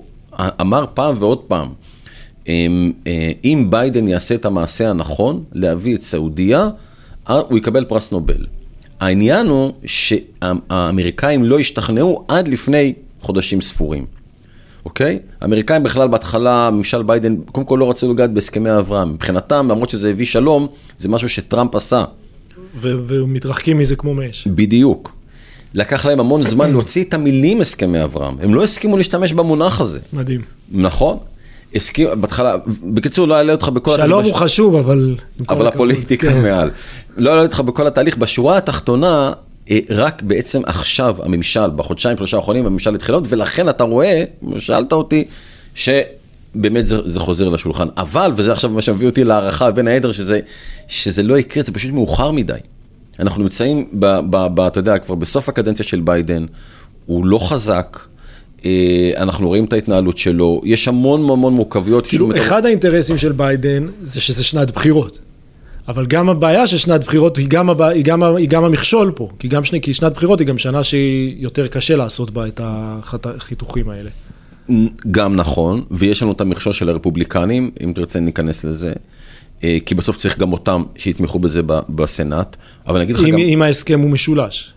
אמר 0.62 0.86
פעם 0.94 1.16
ועוד 1.20 1.40
פעם, 1.40 1.68
אם 3.44 3.68
ביידן 3.70 4.08
יעשה 4.08 4.36
את 4.36 4.46
המעשה 4.46 4.90
הנכון, 4.90 5.44
להביא 5.54 5.96
את 5.96 6.02
סעודיה, 6.02 6.60
אה, 6.60 6.70
הוא 7.28 7.58
יקבל 7.58 7.86
פרס 7.86 8.12
נובל. 8.12 8.46
העניין 9.00 9.48
הוא 9.48 9.74
שהאמריקאים 9.86 11.44
לא 11.44 11.60
השתכנעו 11.60 12.26
עד 12.28 12.48
לפני 12.48 12.94
חודשים 13.22 13.62
ספורים, 13.62 14.06
אוקיי? 14.86 15.20
האמריקאים 15.42 15.84
בכלל 15.84 16.08
בהתחלה, 16.08 16.70
ממשל 16.72 17.04
ביידן, 17.04 17.36
קודם 17.52 17.66
כל 17.66 17.78
לא 17.80 17.90
רצו 17.90 18.14
לגעת 18.14 18.34
בהסכמי 18.34 18.78
אברהם. 18.78 19.14
מבחינתם, 19.14 19.68
למרות 19.72 19.90
שזה 19.90 20.10
הביא 20.10 20.26
שלום, 20.26 20.68
זה 20.98 21.10
משהו 21.10 21.30
שטראמפ 21.30 21.76
עשה. 21.76 22.04
ומתרחקים 22.82 23.78
מזה 23.78 23.96
כמו 23.96 24.14
מאש. 24.14 24.48
בדיוק. 24.48 25.16
לקח 25.74 26.06
להם 26.06 26.20
המון 26.20 26.44
זמן 26.44 26.72
להוציא 26.72 27.04
את 27.04 27.14
המילים 27.14 27.62
הסכמי 27.62 28.04
אברהם. 28.04 28.36
הם 28.42 28.54
לא 28.54 28.64
הסכימו 28.64 28.98
להשתמש 28.98 29.34
במונח 29.34 29.82
הזה. 29.82 30.00
מדהים. 30.14 30.42
נכון? 30.72 31.18
הסכים, 31.76 32.08
בהתחלה, 32.22 32.56
בקיצור, 32.84 33.28
לא 33.28 33.36
אעלה 33.36 33.52
אותך 33.52 33.70
בכל... 33.70 33.96
שלום 33.96 34.24
הוא 34.24 34.34
חשוב, 34.34 34.76
אבל... 34.76 35.16
אבל 35.50 35.68
הפוליטיקה 35.68 36.30
כן. 36.30 36.42
מעל. 36.42 36.72
לא 37.18 37.30
אעלה 37.30 37.42
אותך 37.42 37.60
בכל 37.60 37.88
התהליך. 37.88 38.18
בשורה 38.18 38.58
התחתונה, 38.58 39.32
אה, 39.72 39.80
רק 39.90 40.22
בעצם 40.22 40.62
עכשיו 40.66 41.16
הממשל, 41.24 41.70
בחודשיים, 41.76 42.18
שלושה 42.18 42.38
האחרונים, 42.38 42.66
הממשל 42.66 42.96
התחיל 42.96 43.16
עוד, 43.16 43.28
ולכן 43.30 43.70
אתה 43.70 43.84
רואה, 43.84 44.24
שאלת 44.58 44.94
אותי, 44.94 45.24
שבאמת 45.76 46.88
זה, 46.88 46.98
זה 47.06 47.20
חוזר 47.20 47.50
לשולחן. 47.50 47.88
אבל, 47.98 48.32
וזה 48.36 48.52
עכשיו 48.52 48.70
מה 48.70 48.82
שמביא 48.82 49.08
אותי 49.08 49.24
להערכה 49.24 49.72
בין 49.72 49.88
העדר, 49.88 50.12
שזה, 50.12 50.40
שזה 50.88 51.24
לא 51.24 51.38
יקרה, 51.38 51.64
זה 51.64 51.72
פשוט 51.72 51.92
מאוחר 51.92 52.32
מדי. 52.32 52.54
אנחנו 53.20 53.44
נמצאים, 53.44 53.88
ב, 53.94 54.06
ב, 54.30 54.48
ב, 54.56 54.60
אתה 54.60 54.80
יודע, 54.80 54.98
כבר 54.98 55.16
בסוף 55.16 55.50
הקדנציה 55.50 55.86
של 55.86 56.02
ביידן, 56.02 56.46
הוא 57.06 57.26
לא 57.26 57.40
חזק. 57.50 58.00
אה, 58.66 58.72
אנחנו 59.18 59.48
רואים 59.48 59.66
את 59.66 59.74
ההתנהלות 59.74 60.18
שלו, 60.18 60.62
יש 60.66 60.88
המון 60.88 61.30
המון 61.30 61.54
מורכבויות. 61.54 62.08
כאילו, 62.08 62.28
מדבר- 62.28 62.40
אחד 62.42 62.66
האינטרסים 62.66 63.18
של 63.18 63.32
ביידן 63.32 63.88
זה 64.04 64.22
שזה 64.22 64.44
שנת 64.44 64.72
בחירות. 64.72 65.20
אבל 65.88 66.06
גם 66.06 66.30
הבעיה 66.30 66.68
של 66.68 66.78
שנת 66.78 67.04
בחירות 67.04 67.38
היא 67.38 67.48
גם, 67.50 67.70
הבע... 67.70 67.88
היא 67.88 68.04
גם, 68.04 68.24
היא 68.24 68.50
גם 68.50 68.64
המכשול 68.64 69.12
פה, 69.16 69.30
כי 69.40 69.48
גם 69.48 69.64
שני... 69.66 69.82
כי 69.82 69.94
שנת 69.94 70.14
בחירות 70.14 70.40
היא 70.40 70.48
גם 70.48 70.58
שנה 70.58 70.84
שהיא 70.84 71.36
יותר 71.40 71.68
קשה 71.68 71.96
לעשות 71.96 72.32
בה 72.32 72.48
את 72.48 72.62
החיתוכים 73.26 73.86
האלה. 73.90 74.10
גם 75.12 75.36
נכון, 75.36 75.84
ויש 75.92 76.24
לנו 76.24 76.32
את 76.32 76.42
המכשול 76.42 76.74
של 76.74 76.90
הרפובליקנים, 76.90 77.72
אם 77.84 77.92
תרצה 77.96 78.20
ניכנס 78.20 78.64
לזה, 78.64 78.94
אה, 79.64 79.78
כי 79.86 79.96
בסוף 79.96 80.18
צריך 80.18 80.40
גם 80.40 80.54
אותם 80.54 80.84
שיתמכו 80.96 81.40
בזה 81.40 81.62
בסנאט, 81.90 82.56
אבל 82.88 82.96
אני 82.96 83.04
אגיד 83.04 83.16
לך 83.16 83.22
אם, 83.24 83.30
גם, 83.32 83.38
אם 83.38 83.62
ההסכם 83.62 84.00
הוא 84.00 84.10
משולש. 84.10 84.74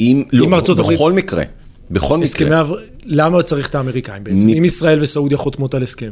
אם, 0.00 0.22
לא, 0.32 0.56
ארצות 0.56 0.78
הברית- 0.78 0.98
בכל 0.98 1.12
מקרה, 1.12 1.42
בכל 1.90 2.18
מקרה, 2.18 2.60
עבר... 2.60 2.76
למה 3.04 3.42
צריך 3.42 3.68
את 3.68 3.74
האמריקאים 3.74 4.24
בעצם? 4.24 4.46
מ- 4.46 4.54
אם 4.54 4.64
ישראל 4.64 5.02
וסעודיה 5.02 5.38
חותמות 5.38 5.74
על 5.74 5.82
הסכם. 5.82 6.10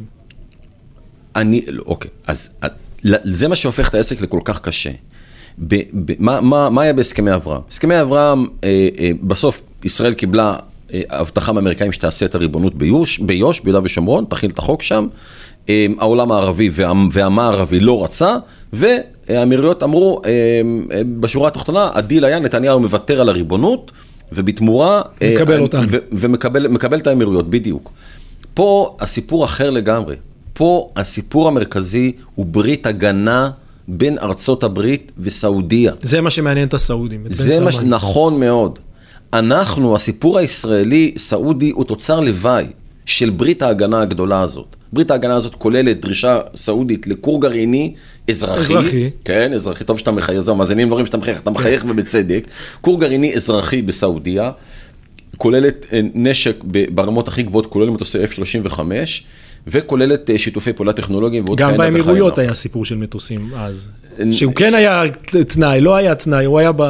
אני, 1.37 1.65
לא, 1.69 1.83
אוקיי, 1.87 2.11
אז 2.27 2.51
אה, 2.65 2.69
זה 3.25 3.49
מה 3.49 3.55
שהופך 3.55 3.89
את 3.89 3.95
העסק 3.95 4.21
לכל 4.21 4.41
כך 4.45 4.61
קשה. 4.61 4.91
ב, 5.59 5.75
ב, 6.05 6.13
מה, 6.19 6.41
מה, 6.41 6.71
מה 6.71 6.83
היה 6.83 6.93
בהסכמי 6.93 7.35
אברהם? 7.35 7.61
הסכמי 7.69 8.01
אברהם, 8.01 8.47
אה, 8.65 8.89
אה, 8.99 9.11
בסוף 9.23 9.63
ישראל 9.85 10.15
קיבלה 10.15 10.57
אה, 10.95 11.01
הבטחה 11.11 11.53
מהאמריקאים 11.53 11.93
שתעשה 11.93 12.27
את 12.27 12.35
הריבונות 12.35 12.75
ביוש, 12.75 13.19
ביו"ש, 13.19 13.61
ביהודה 13.61 13.81
ושומרון, 13.85 14.25
תכיל 14.29 14.51
את 14.51 14.59
החוק 14.59 14.83
שם. 14.83 15.07
אה, 15.69 15.87
העולם 15.99 16.33
הערבי 16.33 16.71
וה, 16.73 16.93
והמערבי 17.13 17.81
לא 17.81 18.05
רצה, 18.05 18.37
והאמירויות 18.73 19.83
אמרו, 19.83 20.23
אה, 20.25 20.31
אה, 20.93 21.03
בשורה 21.21 21.49
התחתונה, 21.49 21.91
הדיל 21.95 22.25
היה, 22.25 22.39
נתניהו 22.39 22.81
מוותר 22.81 23.21
על 23.21 23.29
הריבונות, 23.29 23.91
ובתמורה... 24.33 25.03
אה, 25.23 25.35
מקבל 25.37 25.61
אותנו. 25.61 25.87
ו- 25.91 25.97
ומקבל 26.13 26.69
מקבל 26.69 26.99
את 26.99 27.07
האמירויות, 27.07 27.51
בדיוק. 27.51 27.93
פה 28.55 28.97
הסיפור 29.01 29.45
אחר 29.45 29.71
לגמרי. 29.71 30.17
פה 30.53 30.91
הסיפור 30.97 31.49
המרכזי 31.49 32.13
הוא 32.35 32.47
ברית 32.47 32.87
הגנה 32.87 33.51
בין 33.89 34.19
ארצות 34.19 34.65
הברית 34.65 35.13
וסעודיה. 35.19 35.93
זה 36.03 36.21
מה 36.21 36.31
שמעניין 36.31 36.69
את 36.69 36.75
הסעודים. 36.75 37.27
את 37.27 37.31
זה 37.31 37.61
מה 37.61 37.73
ש... 37.73 37.79
נכון 37.79 38.41
מאוד. 38.41 38.79
אנחנו, 39.33 39.95
הסיפור 39.97 40.39
הישראלי, 40.39 41.15
סעודי, 41.17 41.71
הוא 41.71 41.85
תוצר 41.85 42.21
לוואי 42.21 42.67
של 43.07 43.31
ברית 43.31 43.63
ההגנה 43.63 44.01
הגדולה 44.01 44.41
הזאת. 44.41 44.77
ברית 44.93 45.11
ההגנה 45.11 45.37
הזאת 45.37 45.55
כוללת 45.55 46.01
דרישה 46.01 46.41
סעודית 46.55 47.07
לכור 47.07 47.41
גרעיני 47.41 47.95
אזרחי. 48.31 48.61
אזרחי. 48.61 49.11
כן, 49.25 49.53
אזרחי. 49.53 49.85
טוב 49.85 49.99
שאתה 49.99 50.11
מחייך, 50.11 50.41
זהו, 50.41 50.57
מאזינים 50.57 50.89
לא 50.89 50.95
רואים 50.95 51.07
שאתה 51.07 51.17
מחייך, 51.17 51.41
אתה 51.41 51.51
מחייך 51.51 51.85
ובצדק. 51.89 52.47
כור 52.81 53.01
גרעיני 53.01 53.35
אזרחי 53.35 53.83
בסעודיה. 53.83 54.51
כוללת 55.37 55.87
אה, 55.93 56.01
נשק 56.15 56.65
ברמות 56.95 57.29
הכי 57.29 57.43
גבוהות, 57.43 57.67
כולל 57.67 57.91
מטוסי 57.91 58.19
F-35, 58.25 58.79
וכוללת 59.67 60.31
אה, 60.31 60.39
שיתופי 60.39 60.73
פעולה 60.73 60.93
טכנולוגיים 60.93 61.45
ועוד 61.45 61.59
גם 61.59 61.69
כהנה 61.71 61.79
וכהנה. 61.79 61.99
באמירויות 61.99 62.39
היה 62.39 62.55
סיפור 62.55 62.85
של 62.85 62.97
מטוסים 62.97 63.51
אז. 63.57 63.91
שהוא 64.31 64.53
כן 64.55 64.75
היה 64.75 65.03
תנאי, 65.49 65.81
לא 65.81 65.97
היה 65.97 66.15
תנאי, 66.15 66.45
הוא 66.45 66.59
היה 66.59 66.73
ב... 66.77 66.83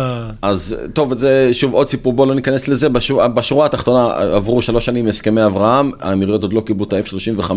אז 0.43 0.77
טוב, 0.93 1.19
זה 1.19 1.49
שוב 1.53 1.75
עוד 1.75 1.89
סיפור, 1.89 2.13
בואו 2.13 2.29
לא 2.29 2.35
ניכנס 2.35 2.69
לזה. 2.69 2.89
בשורה, 3.35 3.67
התחתונה 3.67 4.13
עברו 4.15 4.63
שלוש 4.63 4.87
שנים 4.87 5.05
מהסכמי 5.05 5.47
אברהם, 5.47 5.91
האמירויות 6.01 6.43
עוד 6.43 6.53
לא 6.53 6.61
קיבלו 6.61 6.85
את 6.85 6.93
ה-F-35, 6.93 7.51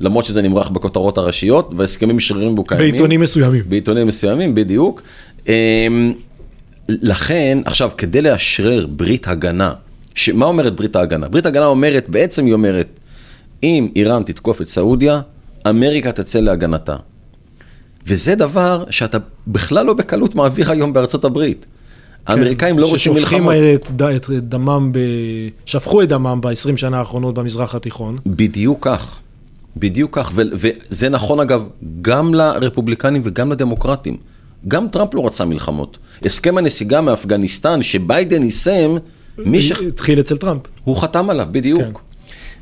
למרות 0.00 0.24
שזה 0.24 0.42
נמרח 0.42 0.68
בכותרות 0.68 1.18
הראשיות, 1.18 1.72
והסכמים 1.76 2.20
שרירים 2.20 2.54
בו 2.54 2.64
קיימים. 2.64 2.90
בעיתונים 2.90 3.20
מסוימים. 3.20 3.62
בעיתונים 3.68 4.06
מסוימים, 4.06 4.54
בדיוק. 4.54 5.02
אמ, 5.48 6.12
לכן, 6.88 7.58
עכשיו, 7.64 7.90
כדי 7.96 8.22
לאשרר 8.22 8.86
ברית 8.86 9.28
הגנה, 9.28 9.72
מה 10.34 10.46
אומרת 10.46 10.76
ברית 10.76 10.96
ההגנה? 10.96 11.28
ברית 11.28 11.46
ההגנה 11.46 11.66
אומרת, 11.66 12.08
בעצם 12.08 12.44
היא 12.44 12.52
אומרת, 12.52 12.99
אם 13.62 13.88
איראן 13.96 14.22
תתקוף 14.22 14.60
את 14.60 14.68
סעודיה, 14.68 15.20
אמריקה 15.68 16.12
תצא 16.12 16.40
להגנתה. 16.40 16.96
וזה 18.06 18.34
דבר 18.34 18.84
שאתה 18.90 19.18
בכלל 19.46 19.86
לא 19.86 19.94
בקלות 19.94 20.34
מעביר 20.34 20.70
היום 20.70 20.92
בארצות 20.92 21.24
הברית. 21.24 21.66
האמריקאים 22.26 22.78
לא 22.78 22.86
רוצים 22.86 22.98
ששופכים 22.98 23.44
מלחמות. 23.44 23.90
את, 24.16 24.30
את 24.30 24.48
דמם, 24.48 24.90
ב... 24.92 24.98
שפכו 25.66 26.02
את 26.02 26.08
דמם 26.08 26.40
ב-20 26.40 26.76
שנה 26.76 26.98
האחרונות 26.98 27.34
במזרח 27.34 27.74
התיכון. 27.74 28.18
בדיוק 28.26 28.78
כך, 28.80 29.18
בדיוק 29.76 30.18
כך, 30.18 30.32
ו- 30.34 30.42
וזה 30.52 31.08
נכון 31.08 31.40
אגב 31.40 31.62
גם 32.02 32.34
לרפובליקנים 32.34 33.22
וגם 33.24 33.52
לדמוקרטים. 33.52 34.16
גם 34.68 34.88
טראמפ 34.88 35.14
לא 35.14 35.26
רצה 35.26 35.44
מלחמות. 35.44 35.98
הסכם 36.24 36.58
הנסיגה 36.58 37.00
מאפגניסטן 37.00 37.82
שביידן 37.82 38.42
יישם, 38.42 38.96
מי 39.38 39.62
ש... 39.62 39.72
התחיל 39.72 40.20
אצל 40.20 40.36
טראמפ. 40.36 40.62
הוא 40.84 40.96
חתם 40.96 41.30
עליו, 41.30 41.46
בדיוק. 41.50 41.80
כן. 41.80 41.90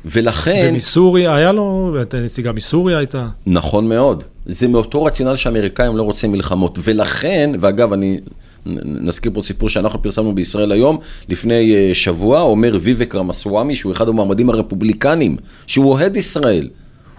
ולכן, 0.05 0.69
ומסוריה, 0.73 1.35
היה 1.35 1.51
לו, 1.51 1.95
את 2.01 2.13
הנסיגה 2.13 2.51
מסוריה 2.51 2.97
הייתה. 2.97 3.27
נכון 3.45 3.89
מאוד, 3.89 4.23
זה 4.45 4.67
מאותו 4.67 5.03
רציונל 5.03 5.35
שהאמריקאים 5.35 5.97
לא 5.97 6.03
רוצים 6.03 6.31
מלחמות, 6.31 6.79
ולכן, 6.83 7.51
ואגב, 7.59 7.93
אני 7.93 8.19
נזכיר 8.65 9.31
פה 9.33 9.41
סיפור 9.41 9.69
שאנחנו 9.69 10.01
פרסמנו 10.01 10.35
בישראל 10.35 10.71
היום, 10.71 10.97
לפני 11.29 11.75
אה, 11.75 11.91
שבוע, 11.93 12.41
אומר 12.41 12.77
ויבק 12.81 13.15
רמסוואמי, 13.15 13.75
שהוא 13.75 13.91
אחד 13.91 14.09
המועמדים 14.09 14.49
הרפובליקנים, 14.49 15.37
שהוא 15.67 15.91
אוהד 15.91 16.17
ישראל. 16.17 16.69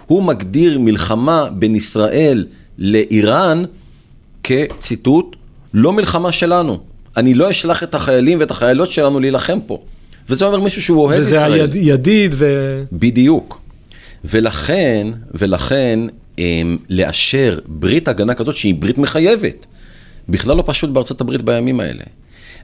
הוא 0.06 0.22
מגדיר 0.22 0.78
מלחמה 0.78 1.48
בין 1.52 1.74
ישראל 1.74 2.46
לאיראן 2.78 3.64
כציטוט, 4.42 5.36
לא 5.74 5.92
מלחמה 5.92 6.32
שלנו. 6.32 6.78
אני 7.16 7.34
לא 7.34 7.50
אשלח 7.50 7.82
את 7.82 7.94
החיילים 7.94 8.40
ואת 8.40 8.50
החיילות 8.50 8.90
שלנו 8.90 9.20
להילחם 9.20 9.58
פה. 9.66 9.78
וזה 10.30 10.44
אומר 10.44 10.60
מישהו 10.60 10.82
שהוא 10.82 11.02
אוהד 11.02 11.20
וזה 11.20 11.36
ישראל. 11.36 11.52
היד, 11.52 11.76
ידיד, 11.76 12.34
ו... 12.38 12.84
בדיוק. 12.92 13.60
ולכן, 14.24 15.06
ולכן, 15.34 16.00
הם, 16.38 16.78
לאשר 16.90 17.58
ברית 17.66 18.08
הגנה 18.08 18.34
כזאת 18.34 18.56
שהיא 18.56 18.74
ברית 18.74 18.98
מחייבת, 18.98 19.66
בכלל 20.28 20.56
לא 20.56 20.62
פשוט 20.66 20.90
בארצות 20.90 21.20
הברית 21.20 21.42
בימים 21.42 21.80
האלה. 21.80 22.02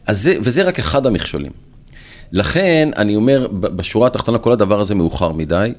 אז 0.06 0.22
זה, 0.22 0.36
וזה 0.40 0.62
רק 0.62 0.78
אחד 0.78 1.06
המכשולים. 1.06 1.52
לכן, 2.32 2.88
אני 2.96 3.16
אומר, 3.16 3.46
בשורה 3.52 4.06
התחתונה, 4.06 4.38
כל 4.38 4.52
הדבר 4.52 4.80
הזה 4.80 4.94
מאוחר 4.94 5.32
מדי 5.32 5.72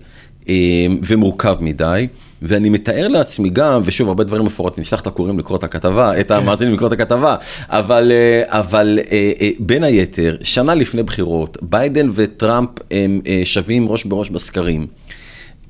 ומורכב 1.04 1.58
מדי, 1.62 2.08
ואני 2.42 2.70
מתאר 2.70 3.08
לעצמי 3.08 3.50
גם, 3.50 3.82
ושוב, 3.84 4.08
הרבה 4.08 4.24
דברים 4.24 4.46
מפורטים, 4.46 4.82
נשלח 4.82 5.02
את 5.02 5.08
הקוראים 5.08 5.40
לקרוא 5.40 5.58
את 5.58 5.64
הכתבה, 5.64 6.20
את 6.20 6.32
המאזינים 6.32 6.74
לקרוא 6.74 6.88
את 6.88 6.94
הכתבה, 6.94 7.36
אבל, 7.68 8.12
אה, 8.12 8.60
אבל 8.60 9.00
אה, 9.12 9.32
אה, 9.42 9.50
בין 9.60 9.84
היתר, 9.84 10.38
שנה 10.42 10.76
לפני 10.76 11.04
בחירות, 11.04 11.58
ביידן 11.62 12.10
וטראמפ 12.14 12.70
הם 12.92 13.22
שווים 13.44 13.90
ראש 13.90 14.06
בראש 14.06 14.30
בסקרים. 14.30 14.88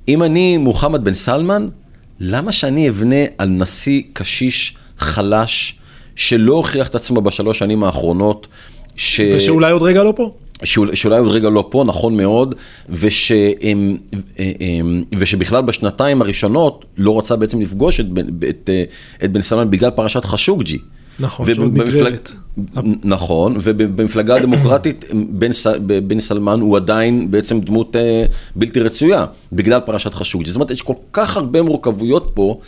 אם 0.07 0.23
אני 0.23 0.57
מוחמד 0.57 1.03
בן 1.03 1.13
סלמן, 1.13 1.67
למה 2.19 2.51
שאני 2.51 2.89
אבנה 2.89 3.25
על 3.37 3.49
נשיא 3.49 4.01
קשיש 4.13 4.77
חלש, 4.99 5.79
שלא 6.15 6.53
הוכיח 6.53 6.87
את 6.87 6.95
עצמו 6.95 7.21
בשלוש 7.21 7.59
שנים 7.59 7.83
האחרונות, 7.83 8.47
ש... 8.95 9.21
ושאולי 9.35 9.71
עוד 9.71 9.83
רגע 9.83 10.03
לא 10.03 10.13
פה. 10.15 10.31
שאול- 10.63 10.95
שאולי 10.95 11.19
עוד 11.19 11.27
רגע 11.31 11.49
לא 11.49 11.67
פה, 11.69 11.83
נכון 11.87 12.17
מאוד, 12.17 12.55
ושהם, 12.89 13.97
הם- 14.59 15.03
ושבכלל 15.17 15.61
בשנתיים 15.61 16.21
הראשונות 16.21 16.85
לא 16.97 17.19
רצה 17.19 17.35
בעצם 17.35 17.61
לפגוש 17.61 17.99
את, 17.99 18.05
את, 18.49 18.69
אה, 18.73 18.83
את 19.23 19.31
בן 19.31 19.41
סלמן 19.41 19.69
בגלל 19.71 19.89
פרשת 19.89 20.25
חשוקג'י. 20.25 20.77
נכון, 21.19 21.53
שעוד 21.53 21.77
נגררת. 21.77 22.31
נכון, 23.03 23.57
ובמפלגה 23.63 24.35
הדמוקרטית 24.35 25.05
בן, 25.29 25.49
בן 26.07 26.19
סלמן 26.19 26.59
הוא 26.59 26.75
עדיין 26.77 27.31
בעצם 27.31 27.59
דמות 27.59 27.95
אה, 27.95 28.25
בלתי 28.55 28.79
רצויה, 28.79 29.25
בגלל 29.53 29.79
פרשת 29.79 30.13
חשוקג'י. 30.13 30.49
זאת 30.49 30.55
אומרת, 30.55 30.71
יש 30.71 30.81
כל 30.81 30.93
כך 31.13 31.37
הרבה 31.37 31.61
מורכבויות 31.61 32.31
פה, 32.33 32.59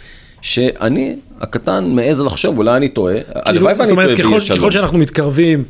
שאני, 0.41 1.15
הקטן, 1.41 1.85
מעז 1.95 2.21
לחשוב, 2.21 2.57
אולי 2.57 2.77
אני 2.77 2.89
טועה, 2.89 3.13
הלוואי 3.35 3.73
כאילו, 3.73 3.79
ואני 3.79 3.83
זאת 3.83 3.91
אומרת, 3.91 4.17
טועה 4.21 4.39
ככל, 4.59 4.71
שאנחנו 4.71 4.97
מתקרבים, 4.97 5.63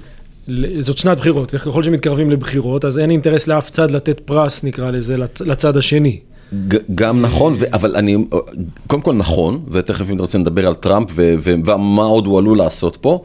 זאת 0.80 0.98
שנת 0.98 1.18
בחירות, 1.18 1.52
וככל 1.56 1.84
שמתקרבים 1.84 2.30
לבחירות, 2.32 2.86
אז 2.86 3.00
אין 3.00 3.12
אינטרס 3.12 3.48
לאף 3.48 3.70
צד 3.70 3.92
לתת 3.92 4.20
פרס, 4.20 4.64
נקרא 4.64 4.92
לזה, 4.92 5.16
לצ- 5.18 5.46
לצד 5.46 5.78
השני. 5.78 6.20
גם 6.96 7.22
נכון, 7.22 7.54
ו- 7.60 7.74
אבל 7.74 7.96
אני, 7.96 8.18
קודם 8.88 9.02
כל 9.02 9.14
נכון, 9.14 9.60
ותכף 9.72 10.10
אם 10.10 10.16
אתה 10.16 10.22
רוצה 10.22 10.38
נדבר 10.38 10.68
על 10.68 10.76
טראמפ 10.76 11.10
ו- 11.16 11.36
ו- 11.40 11.54
ומה 11.66 12.04
עוד 12.04 12.26
הוא 12.26 12.38
עלול 12.38 12.58
לעשות 12.58 12.98
פה, 13.02 13.22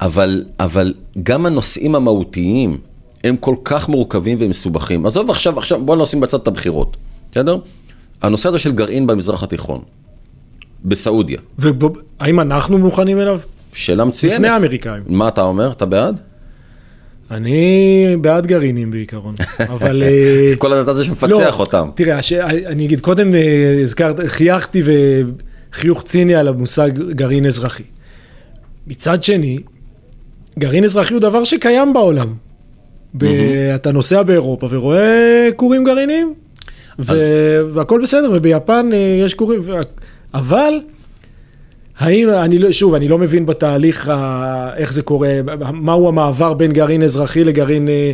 אבל, 0.00 0.44
אבל 0.60 0.94
גם 1.22 1.46
הנושאים 1.46 1.94
המהותיים 1.94 2.78
הם 3.24 3.36
כל 3.36 3.54
כך 3.64 3.88
מורכבים 3.88 4.36
ומסובכים. 4.40 5.06
עזוב 5.06 5.30
עכשיו, 5.30 5.58
עכשיו 5.58 5.84
בוא 5.84 5.96
נשים 5.96 6.20
בצד 6.20 6.38
את 6.38 6.46
הבחירות, 6.48 6.96
בסדר? 7.32 7.56
הנושא 8.22 8.48
הזה 8.48 8.58
של 8.58 8.72
גרעין 8.72 9.06
במזרח 9.06 9.42
התיכון, 9.42 9.80
בסעודיה, 10.84 11.38
והאם 11.58 12.40
אנחנו 12.40 12.78
מוכנים 12.78 13.20
אליו? 13.20 13.40
שאלה 13.74 14.04
מצוינת. 14.04 14.34
לפני 14.36 14.48
האמריקאים. 14.48 15.02
מה 15.06 15.28
אתה 15.28 15.42
אומר? 15.42 15.72
אתה 15.72 15.86
בעד? 15.86 16.20
אני 17.30 18.16
בעד 18.20 18.46
גרעינים 18.46 18.90
בעיקרון, 18.90 19.34
אבל... 19.74 20.02
אה, 20.02 20.52
כל 20.58 20.72
הדעת 20.72 20.88
הזה 20.88 21.04
שמפצח 21.04 21.60
אותם. 21.60 21.90
תראה. 21.94 22.18
אני 22.66 22.86
אגיד, 22.86 23.00
קודם 23.00 23.34
אה, 23.34 23.80
הזכרת, 23.82 24.16
חייכתי 24.26 24.82
וחיוך 25.72 26.02
ציני 26.02 26.34
על 26.34 26.48
המושג 26.48 26.90
גרעין 27.10 27.46
אזרחי. 27.46 27.82
מצד 28.86 29.22
שני, 29.22 29.58
גרעין 30.58 30.84
אזרחי 30.84 31.14
הוא 31.14 31.20
דבר 31.20 31.44
שקיים 31.44 31.92
בעולם. 31.92 32.34
אתה 33.74 33.92
נוסע 33.92 34.22
באירופה 34.22 34.68
ורואה 34.70 35.48
כורים 35.56 35.84
גרעיניים, 35.84 36.34
ו- 36.98 37.60
והכל 37.74 38.00
בסדר, 38.02 38.30
וביפן 38.34 38.90
אה, 38.92 38.98
יש 39.24 39.34
כורים, 39.34 39.62
אבל 40.34 40.74
האם, 42.00 42.28
אני 42.30 42.58
לא, 42.58 42.72
שוב, 42.72 42.94
אני 42.94 43.08
לא 43.08 43.18
מבין 43.18 43.46
בתהליך, 43.46 44.08
ה- 44.08 44.70
איך 44.76 44.92
זה 44.92 45.02
קורה, 45.02 45.28
מהו 45.72 46.08
המעבר 46.08 46.52
בין 46.54 46.72
גרעין 46.72 47.02
אזרחי 47.02 47.44
לגרעין 47.44 47.88
אה, 47.88 48.12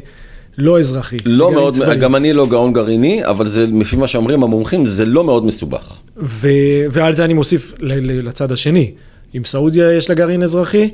לא 0.59 0.79
אזרחי. 0.79 1.17
לא 1.25 1.53
מאוד, 1.53 1.75
צבאי. 1.75 1.97
גם 1.97 2.17
אני 2.17 2.33
לא 2.33 2.47
גאון 2.47 2.73
גרעיני, 2.73 3.25
אבל 3.25 3.47
זה, 3.47 3.67
לפי 3.81 3.97
מה 3.97 4.07
שאומרים 4.07 4.43
המומחים, 4.43 4.87
זה 4.87 5.05
לא 5.05 5.25
מאוד 5.25 5.47
מסובך. 5.47 5.99
ו- 6.23 6.49
ועל 6.91 7.13
זה 7.13 7.25
אני 7.25 7.35
מוסיף 7.35 7.73
ל- 7.81 7.93
ל- 8.13 8.29
לצד 8.29 8.53
השני. 8.53 8.93
אם 9.37 9.45
סעודיה 9.45 9.93
יש 9.93 10.09
לה 10.09 10.15
גרעין 10.15 10.43
אזרחי, 10.43 10.91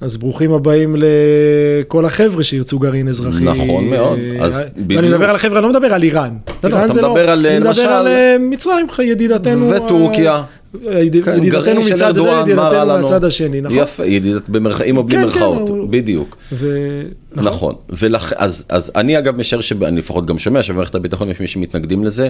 אז 0.00 0.16
ברוכים 0.16 0.52
הבאים 0.52 0.96
לכל 0.98 2.04
החבר'ה 2.04 2.44
שירצו 2.44 2.78
גרעין 2.78 3.08
אזרחי. 3.08 3.44
נכון 3.44 3.84
מאוד, 3.84 4.18
אה, 4.40 4.44
אז 4.44 4.58
ואני 4.76 4.84
בדיוק. 4.86 5.04
מדבר 5.04 5.30
על 5.30 5.36
החבר'ה, 5.36 5.58
אני 5.58 5.62
לא 5.62 5.70
מדבר 5.70 5.94
על 5.94 6.02
איראן. 6.02 6.30
לא, 6.64 6.68
אתה 6.84 6.92
מדבר 6.92 7.30
על, 7.30 7.46
אני 7.46 7.60
למשל- 7.64 7.80
מדבר 7.82 7.92
על 7.92 8.06
אה, 8.08 8.36
מצרים, 8.40 8.86
ידידתנו. 9.04 9.70
וטורקיה. 9.70 10.42
אה, 10.74 11.02
כן, 11.24 11.36
ידידתנו 11.36 11.80
מצד 11.80 12.14
זה, 12.16 12.28
ידידתנו? 12.30 12.86
מהצד 12.86 13.24
השני, 13.24 13.60
נכון? 13.60 13.78
יפה, 13.78 14.06
ידידת 14.06 14.48
במרכאים 14.48 14.96
או 14.96 15.04
בלי 15.04 15.16
כן, 15.16 15.20
כן, 15.20 15.26
מירכאות, 15.26 15.68
הוא- 15.68 15.88
בדיוק. 15.90 16.36
ו- 16.52 17.02
נכון, 17.34 17.74
ולכ... 17.90 18.32
אז, 18.36 18.64
אז 18.68 18.92
אני 18.96 19.18
אגב 19.18 19.36
משער 19.36 19.60
שאני 19.60 19.98
לפחות 19.98 20.26
גם 20.26 20.38
שומע 20.38 20.62
שבמערכת 20.62 20.94
הביטחון 20.94 21.30
יש 21.30 21.40
מי 21.40 21.46
שמתנגדים 21.46 22.04
לזה. 22.04 22.28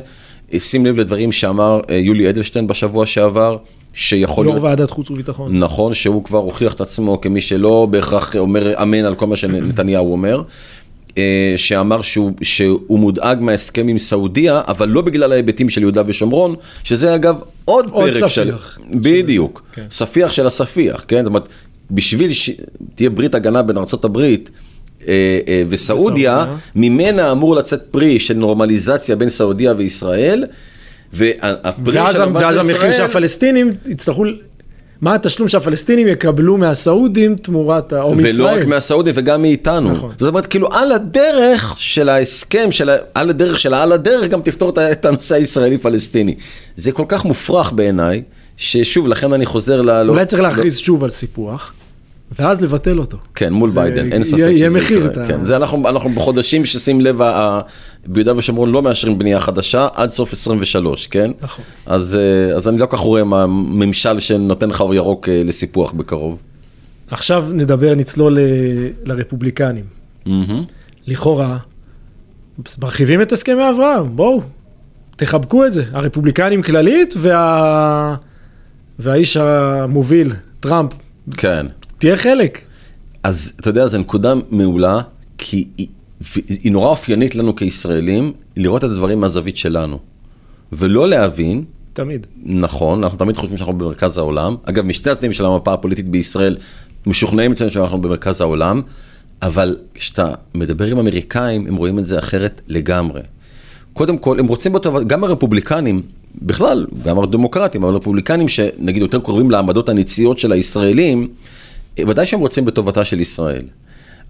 שים 0.59 0.87
לב 0.87 0.97
לדברים 0.97 1.33
שאמר 1.33 1.81
אה, 1.91 1.95
יולי 1.97 2.29
אדלשטיין 2.29 2.67
בשבוע 2.67 3.07
שעבר, 3.07 3.57
שיכול 3.95 4.45
יו"ר 4.47 4.55
להיות, 4.55 4.65
ועדת 4.65 4.91
חוץ 4.91 5.11
וביטחון. 5.11 5.59
נכון, 5.59 5.95
שהוא 5.95 6.25
כבר 6.25 6.39
הוכיח 6.39 6.75
את 6.75 6.81
עצמו 6.81 7.21
כמי 7.21 7.41
שלא 7.41 7.87
בהכרח 7.91 8.37
אומר 8.37 8.83
אמן 8.83 9.05
על 9.05 9.15
כל 9.15 9.27
מה 9.27 9.37
שנתניהו 9.37 10.13
אומר. 10.13 10.43
אה, 11.19 11.53
שאמר 11.57 12.01
שהוא, 12.01 12.33
שהוא 12.43 12.99
מודאג 12.99 13.39
מההסכם 13.41 13.89
עם 13.89 13.99
סעודיה, 13.99 14.61
אבל 14.69 14.89
לא 14.89 15.01
בגלל 15.01 15.33
ההיבטים 15.33 15.69
של 15.69 15.83
יהודה 15.83 16.03
ושומרון, 16.07 16.55
שזה 16.85 17.15
אגב 17.15 17.41
עוד, 17.65 17.89
עוד 17.91 18.11
פרק 18.11 18.29
של... 18.29 18.45
ספיח. 18.45 18.79
בדיוק, 18.91 19.63
כן. 19.75 19.85
ספיח 19.91 20.33
של 20.33 20.47
הספיח, 20.47 21.05
כן? 21.09 21.19
זאת 21.19 21.27
אומרת, 21.27 21.49
בשביל 21.91 22.33
שתהיה 22.33 23.11
ברית 23.11 23.35
הגנה 23.35 23.63
בין 23.63 23.77
ארה"ב 23.77 24.17
אה, 24.17 24.35
אה, 25.49 25.63
וסעודיה. 25.69 26.45
ממנה 26.77 27.33
אמור 27.33 27.57
לצאת 27.57 27.83
פרי 27.91 28.21
של 28.21 28.35
נורמליזציה 28.35 29.17
בין 29.17 29.31
סעודיה 29.31 29.75
וישראל, 29.77 30.45
והפרי 31.13 32.01
ואז, 32.01 32.15
של 32.15 32.21
ואז 32.35 32.57
המחיר 32.57 32.93
שהפלסטינים 32.93 33.71
יצטרכו, 33.87 34.25
מה 35.03 35.15
התשלום 35.15 35.49
שהפלסטינים 35.49 36.09
יקבלו 36.09 36.57
מהסעודים 36.57 37.37
תמורת, 37.37 37.93
או 37.93 38.15
מישראל. 38.15 38.47
ולא 38.47 38.61
רק 38.61 38.65
מהסעודים 38.67 39.15
וגם 39.17 39.43
מאיתנו. 39.43 39.91
נכון. 39.91 40.11
זאת 40.19 40.29
אומרת, 40.29 40.47
כאילו 40.47 40.69
על 40.73 40.93
הדרך 40.93 41.75
של 41.79 42.09
ההסכם, 42.09 42.71
של 42.71 42.91
ה- 42.91 42.97
על 43.15 43.31
הדרך 43.31 43.61
של 43.61 43.75
העל 43.75 43.93
הדרך, 43.93 44.29
גם 44.29 44.43
תפתור 44.43 44.73
את 44.93 45.05
הנושא 45.05 45.35
הישראלי-פלסטיני. 45.35 46.35
זה 46.77 46.93
כל 46.93 47.05
כך 47.09 47.25
מופרך 47.25 47.73
בעיניי, 47.73 48.23
ששוב, 48.57 49.09
לכן 49.09 49.33
אני 49.33 49.47
חוזר 49.47 49.83
ל... 49.83 50.03
לא- 50.03 50.13
אולי 50.13 50.27
צריך 50.27 50.43
לא- 50.43 50.49
להכריז 50.49 50.79
שוב 50.79 51.05
על 51.05 51.11
סיפוח, 51.11 51.73
ואז 52.39 52.61
לבטל 52.63 52.99
אותו. 52.99 53.17
כן, 53.35 53.53
מול 53.53 53.71
ביידן, 53.71 54.13
אין 54.13 54.25
ספק 54.25 54.37
שזה 54.39 54.51
יהיה 54.51 54.71
מחיר 54.71 54.99
יקרה. 54.99 55.11
את 55.13 55.17
ה- 55.17 55.27
כן, 55.27 55.45
זה 55.45 55.57
אנחנו, 55.57 55.89
אנחנו 55.89 56.11
בחודשים 56.15 56.65
ששים 56.65 57.01
לב, 57.01 57.21
ביהודה 58.07 58.37
ושומרון 58.37 58.71
לא 58.71 58.83
מאשרים 58.83 59.19
בנייה 59.19 59.41
חדשה 59.41 59.89
עד 59.95 60.11
סוף 60.11 60.33
23, 60.33 61.07
כן? 61.07 61.31
נכון. 61.41 61.65
אז, 61.87 62.17
אה, 62.51 62.57
אז 62.57 62.69
אני 62.69 62.79
לא 62.79 62.87
כל 62.87 62.97
כך 62.97 63.03
רואה 63.03 63.25
מה 63.25 63.47
ממשל 63.47 64.21
שנותן 64.21 64.69
לך 64.71 64.81
אור 64.81 64.95
ירוק 64.95 65.29
אה, 65.29 65.43
לסיפוח 65.45 65.93
בקרוב. 65.93 66.41
עכשיו 67.11 67.45
נדבר, 67.53 67.95
נצלול 67.95 68.39
ל- 68.39 68.89
לרפובליקנים. 69.05 69.85
מהמם. 70.27 70.65
לכאורה, 71.07 71.57
מרחיבים 72.83 73.23
את 73.23 73.33
הסכמי 73.33 73.63
אברהם, 73.71 74.17
בואו, 74.17 74.41
תחבקו 75.17 75.67
את 75.67 75.73
זה. 75.73 75.85
הרפובליקנים 75.93 76.63
כללית 76.63 77.15
וה... 77.19 78.15
והאיש 78.99 79.37
המוביל, 79.37 80.33
טראמפ, 80.61 80.93
כן. 81.37 81.67
תהיה 82.03 82.17
חלק. 82.17 82.61
אז 83.23 83.53
אתה 83.61 83.71
יודע, 83.71 83.87
זו 83.87 83.99
נקודה 83.99 84.35
מעולה, 84.51 85.01
כי 85.39 85.69
היא, 85.77 85.87
היא 86.49 86.73
נורא 86.73 86.89
אופיינית 86.89 87.35
לנו 87.35 87.57
כישראלים, 87.57 88.33
לראות 88.57 88.85
את 88.85 88.91
הדברים 88.91 89.21
מהזווית 89.21 89.57
שלנו. 89.57 89.99
ולא 90.73 91.09
להבין, 91.09 91.65
תמיד. 91.93 92.27
נכון, 92.45 93.05
אנחנו 93.05 93.19
תמיד 93.19 93.37
חושבים 93.37 93.59
שאנחנו 93.59 93.79
במרכז 93.79 94.19
העולם. 94.19 94.57
אגב, 94.65 94.85
משתי 94.85 95.11
הצדדים 95.11 95.33
של 95.33 95.45
המפה 95.45 95.73
הפוליטית 95.73 96.09
בישראל, 96.09 96.57
משוכנעים 97.07 97.53
אצלנו 97.53 97.71
שאנחנו 97.71 98.01
במרכז 98.01 98.41
העולם, 98.41 98.83
אבל 99.43 99.77
כשאתה 99.95 100.35
מדבר 100.55 100.87
עם 100.87 100.99
אמריקאים, 100.99 101.67
הם 101.67 101.77
רואים 101.77 101.99
את 101.99 102.05
זה 102.05 102.19
אחרת 102.19 102.61
לגמרי. 102.69 103.21
קודם 103.93 104.19
כל, 104.19 104.39
הם 104.41 104.47
רוצים 104.47 104.73
באותו, 104.73 104.99
גם 105.07 105.25
הרפובליקנים, 105.25 106.03
בכלל, 106.43 106.87
גם 107.05 107.19
הדמוקרטים, 107.19 107.85
אבל 107.85 107.93
הרפובליקנים 107.93 108.49
שנגיד 108.49 109.03
יותר 109.03 109.21
קרובים 109.21 109.51
לעמדות 109.51 109.89
הניציות 109.89 110.39
של 110.39 110.53
הישראלים, 110.53 111.29
ודאי 112.01 112.27
שהם 112.27 112.41
רוצים 112.41 112.65
בטובתה 112.65 113.05
של 113.05 113.21
ישראל. 113.21 113.63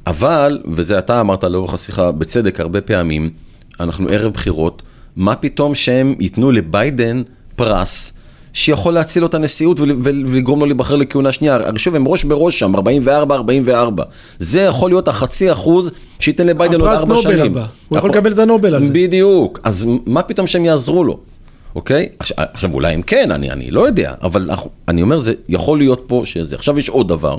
אבל, 0.06 0.60
וזה 0.72 0.98
אתה 0.98 1.20
אמרת 1.20 1.44
לאורך 1.44 1.74
השיחה 1.74 2.12
בצדק 2.12 2.60
הרבה 2.60 2.80
פעמים, 2.80 3.30
אנחנו 3.80 4.08
ערב 4.08 4.32
בחירות, 4.32 4.82
מה 5.16 5.36
פתאום 5.36 5.74
שהם 5.74 6.14
ייתנו 6.20 6.50
לביידן 6.50 7.22
פרס 7.56 8.12
שיכול 8.52 8.94
להציל 8.94 9.22
לו 9.22 9.28
את 9.28 9.34
הנשיאות 9.34 9.80
ול- 9.80 9.96
ול- 10.02 10.24
ולגרום 10.26 10.60
לו 10.60 10.66
להיבחר 10.66 10.96
לכהונה 10.96 11.32
שנייה. 11.32 11.54
הרי 11.54 11.78
שוב, 11.78 11.94
הם 11.94 12.08
ראש 12.08 12.24
בראש 12.24 12.58
שם, 12.58 12.72
44-44. 12.76 14.02
זה 14.38 14.60
יכול 14.60 14.90
להיות 14.90 15.08
החצי 15.08 15.52
אחוז 15.52 15.90
שייתן 16.18 16.46
לביידן 16.46 16.80
עוד 16.80 16.88
הפרס 16.90 17.00
ארבע 17.00 17.14
נובל 17.14 17.22
שנים. 17.22 17.52
הבא. 17.52 17.66
הוא 17.88 17.98
יכול 17.98 18.10
לקבל 18.10 18.32
את 18.32 18.38
הנובל 18.38 18.74
על 18.74 18.82
זה. 18.86 18.92
בדיוק. 18.92 19.60
אז 19.64 19.86
מה 20.06 20.22
פתאום 20.22 20.46
שהם 20.46 20.64
יעזרו 20.64 21.04
לו, 21.04 21.18
אוקיי? 21.74 22.08
עכשיו, 22.18 22.36
עכשיו 22.38 22.74
אולי 22.74 22.94
הם 22.94 23.02
כן, 23.02 23.30
אני, 23.30 23.50
אני 23.50 23.70
לא 23.70 23.86
יודע, 23.86 24.14
אבל 24.22 24.50
אנחנו, 24.50 24.70
אני 24.88 25.02
אומר, 25.02 25.18
זה 25.18 25.34
יכול 25.48 25.78
להיות 25.78 26.04
פה 26.06 26.22
שזה. 26.24 26.56
עכשיו 26.56 26.78
יש 26.78 26.88
עוד 26.88 27.08
דבר, 27.08 27.38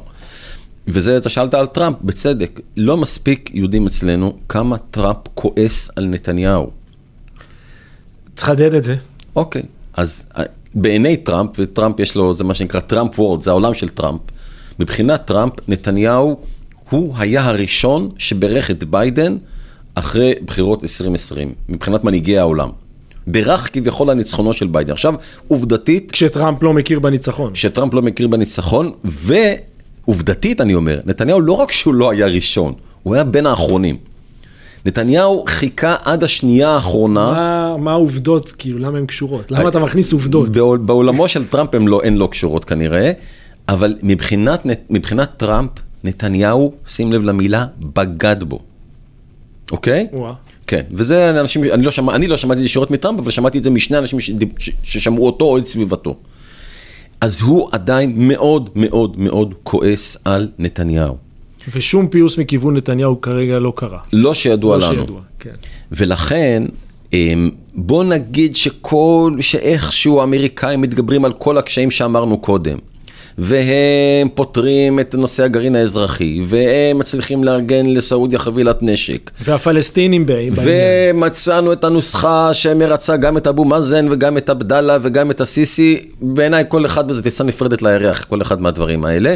וזה, 0.88 1.18
אתה 1.18 1.30
שאלת 1.30 1.54
על 1.54 1.66
טראמפ, 1.66 1.98
בצדק. 2.02 2.60
לא 2.78 2.98
מספיק 2.98 3.50
יודעים 3.54 3.88
אצלנו 3.88 4.34
כמה 4.50 4.78
טראמפ 4.78 5.18
כועס 5.34 5.90
על 5.96 6.06
נתניהו. 6.06 6.72
צריך 8.36 8.50
לחדד 8.50 8.74
את 8.74 8.84
זה. 8.84 8.96
אוקיי, 9.36 9.64
אז 9.94 10.26
אה, 10.38 10.44
בעיני 10.76 11.18
טראמפ, 11.18 11.50
וטראמפ 11.60 12.00
יש 12.00 12.16
לו, 12.16 12.34
זה 12.34 12.44
מה 12.44 12.54
שנקרא 12.54 12.80
Trump 12.80 13.20
World, 13.20 13.42
זה 13.42 13.50
העולם 13.50 13.74
של 13.74 13.90
טראמפ. 13.90 14.22
מבחינת 14.80 15.26
טראמפ, 15.26 15.54
נתניהו 15.68 16.40
הוא 16.90 17.14
היה 17.18 17.44
הראשון 17.44 18.10
שברך 18.18 18.72
את 18.72 18.84
ביידן 18.84 19.38
אחרי 19.96 20.34
בחירות 20.46 20.84
2020, 20.84 21.54
מבחינת 21.70 22.04
מנהיגי 22.04 22.38
העולם. 22.38 22.70
בירך 23.28 23.70
כביכול 23.74 24.10
על 24.10 24.18
ניצחונו 24.18 24.54
של 24.54 24.68
ביידן. 24.68 24.92
עכשיו, 24.92 25.14
עובדתית, 25.48 26.12
כשטראמפ 26.12 26.64
לא 26.64 26.74
מכיר 26.74 27.00
בניצחון. 27.00 27.56
שטראמפ 27.56 27.94
לא 27.94 28.02
מכיר 28.02 28.28
בניצחון, 28.28 28.92
ועובדתית 29.04 30.62
אני 30.62 30.74
אומר, 30.76 31.00
נתניהו 31.06 31.42
לא 31.42 31.54
רק 31.54 31.72
שהוא 31.72 31.94
לא 31.94 32.10
היה 32.12 32.26
ראשון, 32.28 32.74
הוא 33.04 33.16
היה 33.16 33.24
בין 33.24 33.46
האחרונים. 33.46 33.98
נתניהו 34.86 35.44
חיכה 35.48 35.96
עד 36.04 36.24
השנייה 36.24 36.70
האחרונה. 36.70 37.32
מה- 37.32 37.78
מה 37.78 37.92
העובדות, 37.92 38.52
כאילו, 38.58 38.80
למה 38.80 38.98
הן 38.98 39.06
קשורות? 39.06 39.52
למה 39.52 39.70
אתה 39.70 39.80
מכניס 39.80 40.14
עובדות? 40.14 40.50
בעול- 40.58 40.78
בעולמו 40.78 41.28
של 41.28 41.48
טראמפ 41.48 41.76
הם 41.76 41.88
לא, 41.88 42.02
הן 42.04 42.14
לא 42.16 42.28
קשורות 42.32 42.66
כנראה, 42.66 43.12
אבל 43.70 43.96
מבחינת, 44.04 44.66
נת- 44.66 44.86
מבחינת 44.90 45.30
טראמפ, 45.38 45.70
נתניהו, 46.04 46.74
שים 46.88 47.14
לב 47.14 47.22
למילה, 47.24 47.66
בגד 47.80 48.44
בו. 48.44 48.60
אוקיי? 49.72 50.08
וואה. 50.14 50.34
כן, 50.68 50.82
וזה 50.92 51.30
אנשים, 51.30 51.64
אני 51.64 51.84
לא, 51.86 51.92
שמע, 51.92 52.16
אני 52.16 52.28
לא 52.28 52.38
שמעתי 52.38 52.54
את 52.54 52.60
זה 52.60 52.66
ישירות 52.66 52.92
מטראמפ, 52.92 53.20
אבל 53.20 53.32
שמעתי 53.32 53.58
את 53.58 53.64
זה 53.64 53.70
משני 53.70 53.98
אנשים 53.98 54.20
שדיב- 54.20 54.50
ש, 54.58 54.70
ששמעו 54.84 55.26
אותו 55.26 55.46
או 55.46 55.58
את 55.58 55.66
סביבתו. 55.66 56.16
אז 57.22 57.42
הוא 57.42 57.70
עדיין 57.72 58.14
מאוד 58.16 58.70
מאוד 58.76 59.20
מאוד 59.20 59.54
כועס 59.64 60.18
על 60.26 60.50
נתניהו. 60.60 61.18
ושום 61.74 62.08
פיוס 62.08 62.38
מכיוון 62.38 62.78
נתניהו 62.78 63.22
כרגע 63.22 63.60
לא 63.60 63.74
קרה. 63.76 64.00
לא 64.14 64.34
שידוע 64.34 64.78
לא 64.78 64.86
לנו. 64.88 65.00
שידוע, 65.00 65.22
כן. 65.40 65.54
ולכן, 65.92 66.64
אמ, 67.14 67.50
בוא 67.76 68.04
נגיד 68.04 68.56
שכל, 68.56 69.34
שאיכשהו 69.40 70.20
האמריקאים 70.22 70.82
מתגברים 70.82 71.26
על 71.26 71.34
כל 71.34 71.58
הקשיים 71.58 71.92
שאמרנו 71.92 72.38
קודם, 72.38 72.78
והם 73.38 74.28
פותרים 74.36 75.00
את 75.00 75.16
נושא 75.16 75.44
הגרעין 75.44 75.76
האזרחי, 75.76 76.42
והם 76.46 76.98
מצליחים 76.98 77.44
לארגן 77.44 77.86
לסעודיה 77.86 78.40
חבילת 78.40 78.78
נשק, 78.82 79.32
והפלסטינים 79.44 80.26
בעניין. 80.26 80.54
ומצאנו 81.14 81.74
את 81.74 81.84
הנוסחה 81.84 82.54
שמרצה 82.54 83.18
גם 83.18 83.38
את 83.38 83.48
אבו 83.48 83.66
מאזן 83.66 84.08
וגם 84.12 84.38
את 84.38 84.50
עבדאללה 84.50 84.98
וגם 85.02 85.32
את 85.32 85.42
הסיסי, 85.42 86.02
בעיניי 86.22 86.64
כל 86.68 86.86
אחד 86.86 87.08
בזה 87.08 87.24
טיסה 87.24 87.44
נפרדת 87.44 87.82
לירח, 87.82 88.24
כל 88.24 88.42
אחד 88.42 88.62
מהדברים 88.62 89.06
האלה. 89.06 89.36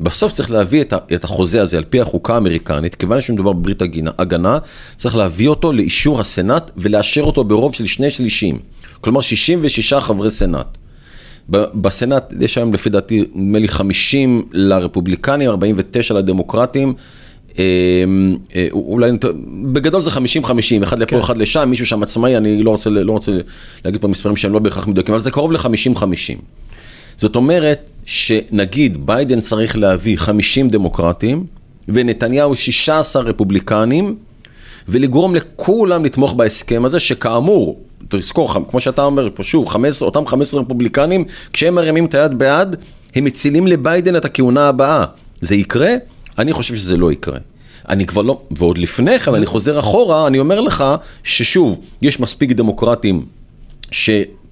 בסוף 0.00 0.32
צריך 0.32 0.50
להביא 0.50 0.80
את, 0.80 0.92
את 1.14 1.24
החוזה 1.24 1.62
הזה 1.62 1.76
על 1.76 1.84
פי 1.90 2.00
החוקה 2.00 2.34
האמריקנית, 2.34 2.94
כיוון 2.94 3.20
שמדובר 3.20 3.52
בברית 3.52 3.82
הגנה, 3.82 4.10
הגנה, 4.18 4.58
צריך 4.96 5.16
להביא 5.16 5.48
אותו 5.48 5.72
לאישור 5.72 6.20
הסנאט 6.20 6.70
ולאשר 6.76 7.22
אותו 7.22 7.44
ברוב 7.44 7.74
של 7.74 7.86
שני 7.86 8.10
שלישים. 8.10 8.58
כלומר 9.00 9.20
66 9.20 9.94
חברי 9.94 10.30
סנאט. 10.30 10.66
בסנאט 11.48 12.32
יש 12.40 12.58
היום 12.58 12.74
לפי 12.74 12.90
דעתי 12.90 13.24
נדמה 13.34 13.58
לי 13.58 13.68
50 13.68 14.42
לרפובליקנים, 14.52 15.50
49 15.50 16.14
לדמוקרטים. 16.14 16.94
אה, 17.58 17.64
אה, 18.56 18.66
אולי, 18.72 19.10
בגדול 19.72 20.02
זה 20.02 20.10
50-50, 20.10 20.14
אחד 20.82 20.98
לפה, 20.98 21.10
כן. 21.10 21.18
אחד 21.18 21.36
לשם, 21.36 21.70
מישהו 21.70 21.86
שם 21.86 22.02
עצמאי, 22.02 22.36
אני 22.36 22.62
לא 22.62 22.70
רוצה, 22.70 22.90
לא 22.90 23.12
רוצה 23.12 23.32
להגיד 23.84 24.00
פה 24.00 24.08
מספרים 24.08 24.36
שהם 24.36 24.52
לא 24.52 24.58
בהכרח 24.58 24.86
מדויקים, 24.86 25.14
אבל 25.14 25.22
זה 25.22 25.30
קרוב 25.30 25.52
ל-50-50. 25.52 26.38
זאת 27.16 27.36
אומרת 27.36 27.90
שנגיד 28.04 29.06
ביידן 29.06 29.40
צריך 29.40 29.76
להביא 29.76 30.16
50 30.16 30.68
דמוקרטים, 30.68 31.46
ונתניהו 31.88 32.56
16 32.56 33.22
רפובליקנים, 33.22 34.16
ולגרום 34.88 35.34
לכולם 35.34 36.04
לתמוך 36.04 36.32
בהסכם 36.32 36.84
הזה, 36.84 37.00
שכאמור, 37.00 37.80
תזכור, 38.08 38.54
כמו 38.70 38.80
שאתה 38.80 39.04
אומר 39.04 39.28
פה 39.34 39.42
שוב, 39.42 39.68
15, 39.68 40.06
אותם 40.06 40.26
15 40.26 40.60
רפובליקנים, 40.60 41.24
כשהם 41.52 41.74
מרימים 41.74 42.04
את 42.04 42.14
היד 42.14 42.38
בעד, 42.38 42.76
הם 43.14 43.24
מצילים 43.24 43.66
לביידן 43.66 44.16
את 44.16 44.24
הכהונה 44.24 44.68
הבאה. 44.68 45.04
זה 45.40 45.54
יקרה? 45.54 45.94
אני 46.38 46.52
חושב 46.52 46.76
שזה 46.76 46.96
לא 46.96 47.12
יקרה. 47.12 47.38
אני 47.88 48.06
כבר 48.06 48.22
לא, 48.22 48.40
ועוד 48.50 48.78
לפני 48.78 49.18
כן, 49.18 49.34
אני 49.34 49.46
חוזר 49.46 49.78
אחורה, 49.78 50.26
אני 50.26 50.38
אומר 50.38 50.60
לך 50.60 50.84
ששוב, 51.24 51.80
יש 52.02 52.20
מספיק 52.20 52.52
דמוקרטים 52.52 53.26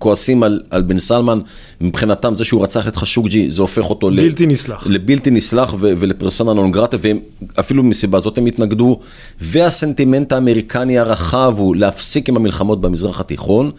שכועסים 0.02 0.42
על, 0.42 0.60
על 0.70 0.82
בן 0.82 0.98
סלמן, 0.98 1.40
מבחינתם 1.80 2.34
זה 2.34 2.44
שהוא 2.44 2.62
רצח 2.62 2.88
את 2.88 2.96
חשוקג'י, 2.96 3.50
זה 3.50 3.62
הופך 3.62 3.90
אותו 3.90 4.10
ל- 4.10 4.16
בלתי 4.16 4.46
נסלח. 4.46 4.86
לבלתי 4.86 5.30
נסלח 5.30 5.74
ו- 5.74 5.92
ולפרסונה 5.98 6.52
נון 6.52 6.72
גרטה, 6.72 6.96
ואפילו 7.00 7.82
מסיבה 7.82 8.20
זאת 8.20 8.38
הם 8.38 8.46
התנגדו. 8.46 8.98
והסנטימנט 9.40 10.32
האמריקני 10.32 10.98
הרחב 10.98 11.54
הוא 11.56 11.76
להפסיק 11.76 12.28
עם 12.28 12.36
המלחמות 12.36 12.80
במזרח 12.80 13.20
התיכון. 13.20 13.70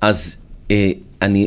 אז 0.00 0.36
אה, 0.70 0.90
אני, 1.22 1.46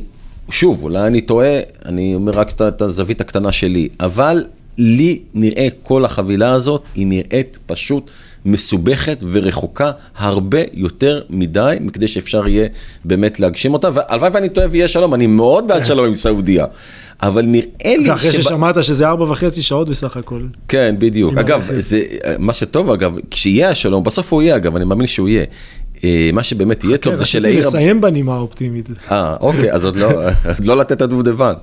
שוב, 0.49 0.83
אולי 0.83 1.07
אני 1.07 1.21
טועה, 1.21 1.59
אני 1.85 2.15
אומר 2.15 2.31
רק 2.33 2.51
את 2.61 2.81
הזווית 2.81 3.21
הקטנה 3.21 3.51
שלי, 3.51 3.87
אבל 3.99 4.43
לי 4.77 5.19
נראה 5.33 5.67
כל 5.83 6.05
החבילה 6.05 6.51
הזאת, 6.53 6.81
היא 6.95 7.07
נראית 7.07 7.57
פשוט 7.65 8.11
מסובכת 8.45 9.17
ורחוקה 9.31 9.91
הרבה 10.17 10.59
יותר 10.73 11.21
מדי, 11.29 11.75
מכדי 11.81 12.07
שאפשר 12.07 12.47
יהיה 12.47 12.67
באמת 13.05 13.39
להגשים 13.39 13.73
אותה, 13.73 13.89
והלוואי 13.93 14.29
ואני 14.33 14.49
טועה 14.49 14.67
ויהיה 14.71 14.87
שלום, 14.87 15.13
אני 15.13 15.27
מאוד 15.27 15.67
בעד 15.67 15.85
שלום 15.85 16.05
עם 16.05 16.15
סעודיה. 16.15 16.65
אבל 17.23 17.41
נראה 17.41 17.65
לי 17.97 18.09
ואחרי 18.09 18.31
שב- 18.31 18.41
ששמעת 18.41 18.83
שזה 18.83 19.07
ארבע 19.07 19.23
וחצי 19.31 19.61
שעות 19.61 19.89
בסך 19.89 20.17
הכל. 20.17 20.41
כן, 20.67 20.95
בדיוק. 20.99 21.37
אגב. 21.37 21.69
זה, 21.77 22.03
מה 22.39 22.53
שטוב, 22.53 22.89
אגב, 22.89 23.15
כשיהיה 23.31 23.69
השלום, 23.69 24.03
בסוף 24.03 24.33
הוא 24.33 24.41
יהיה, 24.41 24.55
אגב, 24.55 24.75
אני 24.75 24.85
מאמין 24.85 25.07
שהוא 25.07 25.29
יהיה. 25.29 25.45
אה, 26.05 26.29
מה 26.33 26.43
שבאמת 26.43 26.83
יהיה 26.83 26.97
טוב 26.97 27.13
זה 27.13 27.21
רציתי 27.21 27.31
שלעיר... 27.31 27.67
לסיים 27.67 28.01
בנימה 28.01 28.35
האופטימית. 28.35 28.89
אה, 29.11 29.35
אוקיי, 29.41 29.73
אז 29.73 29.85
עוד 29.85 29.95
לא, 29.95 30.09
לא 30.67 30.77
לתת 30.77 30.91
את 30.91 31.01
הדובדבן. 31.01 31.53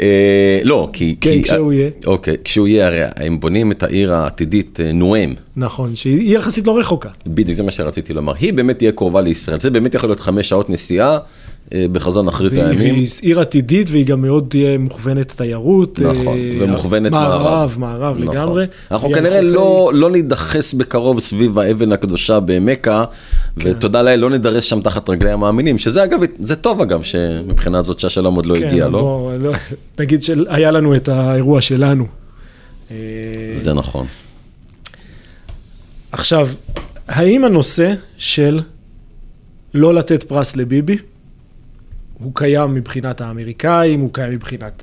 אה, 0.00 0.60
לא, 0.64 0.88
כי... 0.92 1.16
כן, 1.20 1.42
כשהוא 1.42 1.72
יהיה. 1.72 1.90
אוקיי, 2.06 2.36
כשהוא 2.44 2.68
יהיה, 2.68 2.86
הרי 2.86 3.00
הם 3.16 3.40
בונים 3.40 3.72
את 3.72 3.82
העיר 3.82 4.14
העתידית 4.14 4.80
אה, 4.80 4.92
נואם. 4.92 5.34
נכון, 5.56 5.96
שהיא 5.96 6.36
יחסית 6.36 6.66
לא 6.66 6.78
רחוקה. 6.78 7.08
בדיוק, 7.26 7.56
זה 7.56 7.62
מה 7.62 7.70
שרציתי 7.70 8.12
לומר. 8.14 8.32
היא 8.38 8.52
באמת 8.54 8.78
תהיה 8.78 8.92
קרובה 8.92 9.20
לישראל. 9.20 9.60
זה 9.60 9.70
באמת 9.70 9.94
יכול 9.94 10.08
להיות 10.08 10.20
חמש 10.20 10.48
שעות 10.48 10.70
נסיעה 10.70 11.18
אה, 11.74 11.86
בחזון 11.92 12.28
אחרית 12.28 12.52
והיא 12.52 12.64
הימים. 12.64 12.94
והיא 12.94 13.08
עיר 13.22 13.40
עתידית 13.40 13.90
והיא 13.90 14.06
גם 14.06 14.22
מאוד 14.22 14.46
תהיה 14.48 14.78
מוכוונת 14.78 15.32
תיירות. 15.36 15.98
נכון, 16.00 16.36
אה, 16.38 16.56
ומוכוונת 16.60 17.12
מערב. 17.12 17.42
מערב, 17.42 17.74
מערב 17.78 18.16
נכון. 18.18 18.34
לגמרי. 18.36 18.66
אנחנו 18.90 19.12
כנראה 19.12 19.36
חופי- 19.40 19.46
לא, 19.50 19.90
לא 19.94 20.10
נידחס 20.10 20.74
בקרוב 20.74 21.20
סביב 21.20 21.58
האבן 21.58 21.92
הקדושה 21.92 22.40
במכה, 22.40 23.04
כן. 23.58 23.70
ותודה 23.70 24.02
לאל, 24.02 24.18
לא 24.20 24.30
נידרס 24.30 24.64
שם 24.64 24.80
תחת 24.80 25.08
רגלי 25.10 25.30
המאמינים, 25.30 25.78
שזה 25.78 26.04
אגב, 26.04 26.20
זה 26.38 26.56
טוב 26.56 26.80
אגב, 26.80 27.02
שמבחינה 27.02 27.82
זאת 27.82 28.00
שהשלום 28.00 28.34
עוד 28.34 28.46
לא 28.46 28.54
כן, 28.58 28.66
הגיע, 28.66 28.88
לא? 28.88 29.00
בוא, 29.00 29.32
לא? 29.32 29.52
נגיד 30.00 30.22
שהיה 30.22 30.70
לנו 30.70 30.94
את 30.96 31.08
האירוע 31.08 31.60
שלנו. 31.60 32.06
אה, 32.90 32.96
זה 33.56 33.72
נכון. 33.72 34.06
עכשיו, 36.12 36.48
האם 37.08 37.44
הנושא 37.44 37.92
של 38.18 38.60
לא 39.74 39.94
לתת 39.94 40.22
פרס 40.22 40.56
לביבי, 40.56 40.96
הוא 42.18 42.32
קיים 42.34 42.74
מבחינת 42.74 43.20
האמריקאים, 43.20 44.00
הוא 44.00 44.10
קיים 44.12 44.32
מבחינת 44.32 44.82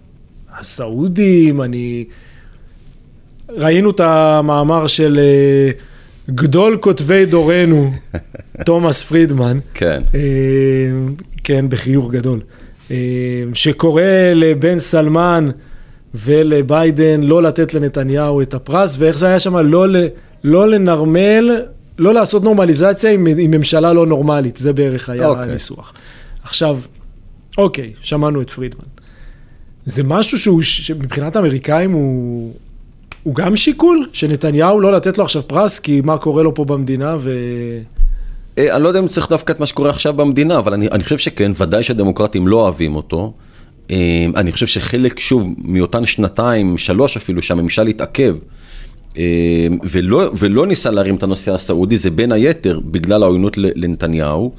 הסעודים, 0.52 1.62
אני... 1.62 2.06
ראינו 3.50 3.90
את 3.90 4.00
המאמר 4.00 4.88
של 4.88 5.20
אה, 5.20 5.72
גדול 6.30 6.78
כותבי 6.78 7.26
דורנו, 7.26 7.92
תומאס 8.66 9.02
פרידמן, 9.02 9.60
כן. 9.74 10.02
אה, 10.16 10.20
כן, 11.44 11.70
בחיוך 11.70 12.12
גדול, 12.12 12.40
אה, 12.92 12.96
שקורא 13.54 14.04
לבן 14.36 14.80
סלמן 14.80 15.50
ולביידן 16.14 17.22
לא 17.24 17.44
לתת 17.44 17.74
לנתניהו 17.74 18.42
את 18.42 18.54
הפרס, 18.54 18.96
ואיך 19.00 19.18
זה 19.18 19.28
היה 19.28 19.40
שם, 19.40 19.58
לא, 19.58 19.88
ל- 19.88 20.08
לא 20.44 20.68
לנרמל, 20.68 21.62
לא 21.98 22.14
לעשות 22.14 22.44
נורמליזציה 22.44 23.12
עם, 23.12 23.28
עם 23.38 23.52
ממשלה 23.52 23.94
לא 23.94 24.06
נורמלית, 24.06 24.58
זה 24.58 24.74
בערך 24.74 25.10
היה 25.10 25.28
אוקיי. 25.28 25.44
הניסוח. 25.44 25.94
עכשיו, 26.44 26.80
אוקיי, 27.58 27.94
שמענו 28.02 28.42
את 28.42 28.50
פרידמן. 28.50 28.86
זה 29.86 30.04
משהו 30.04 30.40
שהוא, 30.40 30.62
שמבחינת 30.62 31.36
האמריקאים 31.36 31.92
הוא, 31.92 32.54
הוא 33.24 33.36
גם 33.36 33.56
שיקול, 33.56 34.08
שנתניהו 34.14 34.80
לא 34.80 34.92
לתת 34.92 35.18
לו 35.18 35.24
עכשיו 35.24 35.48
פרס, 35.48 35.80
כי 35.80 36.02
מה 36.04 36.18
קורה 36.18 36.44
לו 36.44 36.54
פה 36.54 36.66
במדינה, 36.66 37.18
ו... 37.20 37.32
אה, 38.58 38.76
אני 38.76 38.84
לא 38.84 38.88
יודע 38.88 39.00
אם 39.00 39.08
צריך 39.08 39.30
דווקא 39.30 39.52
את 39.52 39.60
מה 39.60 39.66
שקורה 39.66 39.90
עכשיו 39.90 40.14
במדינה, 40.14 40.58
אבל 40.58 40.74
אני, 40.74 40.88
אני 40.88 41.04
חושב 41.04 41.18
שכן, 41.18 41.52
ודאי 41.56 41.84
שהדמוקרטים 41.84 42.48
לא 42.48 42.62
אוהבים 42.62 42.96
אותו. 42.96 43.34
אה, 43.92 44.26
אני 44.36 44.52
חושב 44.52 44.68
שחלק, 44.68 45.20
שוב, 45.20 45.48
מאותן 45.58 46.06
שנתיים, 46.06 46.78
שלוש 46.78 47.18
אפילו, 47.18 47.42
שהממשל 47.42 47.88
התעכב, 47.88 48.36
ולא, 49.92 50.32
ולא 50.38 50.68
ניסה 50.68 50.92
להרים 50.92 51.16
את 51.16 51.24
הנושא 51.24 51.54
הסעודי, 51.54 51.98
זה 51.98 52.12
בין 52.12 52.32
היתר 52.32 52.80
בגלל 52.80 53.24
העוינות 53.24 53.58
לנתניהו. 53.58 54.52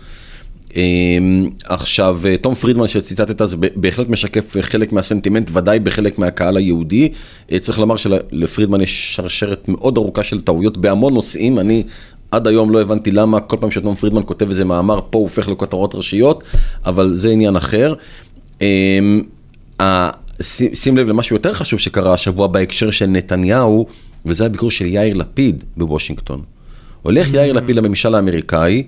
אה, 0.77 0.83
עכשיו, 1.65 2.21
אה, 2.25 2.37
תום 2.37 2.55
פרידמן 2.55 2.89
שציטטת, 2.89 3.49
זה 3.49 3.57
בהחלט 3.77 4.09
משקף 4.09 4.57
חלק 4.61 4.93
מהסנטימנט, 4.93 5.51
ודאי 5.53 5.79
בחלק 5.79 6.19
מהקהל 6.19 6.57
היהודי. 6.57 7.13
אה, 7.53 7.59
צריך 7.59 7.79
לומר 7.79 7.97
שלפרידמן 7.97 8.81
יש 8.81 9.17
שרשרת 9.17 9.69
מאוד 9.69 9.97
ארוכה 9.97 10.25
של 10.25 10.41
טעויות 10.41 10.77
בהמון 10.77 11.15
נושאים. 11.15 11.59
אני 11.59 11.83
עד 12.31 12.47
היום 12.47 12.71
לא 12.71 12.81
הבנתי 12.81 13.11
למה 13.11 13.41
כל 13.41 13.57
פעם 13.61 13.71
שתום 13.71 13.95
פרידמן 13.95 14.23
כותב 14.27 14.49
איזה 14.49 14.65
מאמר, 14.65 15.01
פה 15.11 15.19
הוא 15.19 15.25
הופך 15.25 15.49
לכותרות 15.49 15.95
ראשיות, 15.95 16.45
אבל 16.87 17.13
זה 17.15 17.31
עניין 17.31 17.57
אחר. 17.57 17.95
ש- 20.43 20.75
שים 20.75 20.97
לב 20.97 21.09
למשהו 21.09 21.37
יותר 21.37 21.53
חשוב 21.53 21.79
שקרה 21.79 22.15
השבוע 22.15 22.47
בהקשר 22.47 22.91
של 22.91 23.07
נתניהו, 23.07 23.87
וזה 24.27 24.47
הביקור 24.47 24.71
של 24.71 24.87
יאיר 24.87 25.15
לפיד 25.15 25.65
בוושינגטון. 25.77 26.43
הולך 27.03 27.35
יאיר 27.35 27.53
לפיד 27.53 27.77
לממשל 27.77 28.15
האמריקאי, 28.15 28.83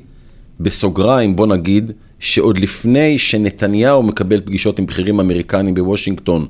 בסוגריים 0.61 1.37
בוא 1.37 1.47
נגיד, 1.47 1.93
שעוד 2.19 2.59
לפני 2.59 3.19
שנתניהו 3.19 4.03
מקבל 4.03 4.41
פגישות 4.41 4.79
עם 4.79 4.87
בכירים 4.87 5.21
אמריקנים 5.21 5.75
בוושינגטון, 5.75 6.47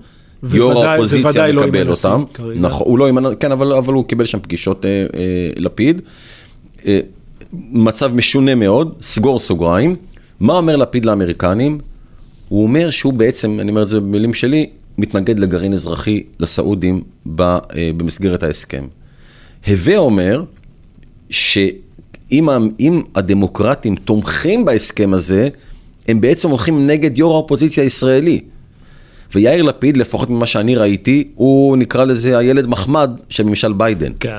יו"ר 0.52 0.84
האופוזיציה 0.84 1.52
לא 1.52 1.62
מקבל 1.62 1.88
הנשיא 1.88 2.10
אותם. 2.10 2.24
כרגע. 2.34 2.60
נכון, 2.60 2.86
הוא 2.86 2.98
לא 2.98 3.08
הנשיא, 3.08 3.34
כן, 3.40 3.52
אבל, 3.52 3.72
אבל 3.72 3.92
הוא 3.92 4.04
קיבל 4.04 4.26
שם 4.26 4.38
פגישות 4.38 4.84
אה, 4.84 4.90
אה, 4.90 5.06
לפיד. 5.56 6.00
אה, 6.86 7.00
מצב 7.52 8.14
משונה 8.14 8.54
מאוד, 8.54 8.94
סגור 9.02 9.38
סוגריים. 9.38 9.96
מה 10.40 10.56
אומר 10.56 10.76
לפיד 10.76 11.04
לאמריקנים? 11.04 11.78
הוא 12.48 12.62
אומר 12.62 12.90
שהוא 12.90 13.12
בעצם, 13.12 13.60
אני 13.60 13.70
אומר 13.70 13.82
את 13.82 13.88
זה 13.88 14.00
במילים 14.00 14.34
שלי, 14.34 14.66
מתנגד 14.98 15.38
לגרעין 15.38 15.72
אזרחי 15.72 16.22
לסעודים 16.40 17.02
אה, 17.40 17.58
במסגרת 17.96 18.42
ההסכם. 18.42 18.86
הווה 19.66 19.96
אומר 19.96 20.44
שאם 21.30 22.48
הדמוקרטים 23.14 23.96
תומכים 23.96 24.64
בהסכם 24.64 25.14
הזה, 25.14 25.48
הם 26.08 26.20
בעצם 26.20 26.50
הולכים 26.50 26.86
נגד 26.86 27.18
יו"ר 27.18 27.34
האופוזיציה 27.34 27.84
הישראלי. 27.84 28.40
ויאיר 29.34 29.62
לפיד, 29.62 29.96
לפחות 29.96 30.30
ממה 30.30 30.46
שאני 30.46 30.74
ראיתי, 30.74 31.28
הוא 31.34 31.76
נקרא 31.76 32.04
לזה 32.04 32.38
הילד 32.38 32.66
מחמד 32.66 33.10
של 33.28 33.42
ממשל 33.42 33.72
ביידן. 33.72 34.12
כן. 34.20 34.38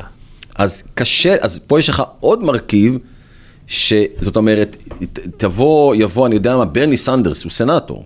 אז 0.55 0.83
קשה, 0.93 1.35
אז 1.41 1.59
פה 1.59 1.79
יש 1.79 1.89
לך 1.89 2.03
עוד 2.19 2.43
מרכיב, 2.43 2.97
שזאת 3.67 4.35
אומרת, 4.35 4.83
תבוא, 5.37 5.95
יבוא, 5.95 6.27
אני 6.27 6.35
יודע 6.35 6.57
מה, 6.57 6.65
ברני 6.65 6.97
סנדרס, 6.97 7.43
הוא 7.43 7.51
סנאטור, 7.51 8.05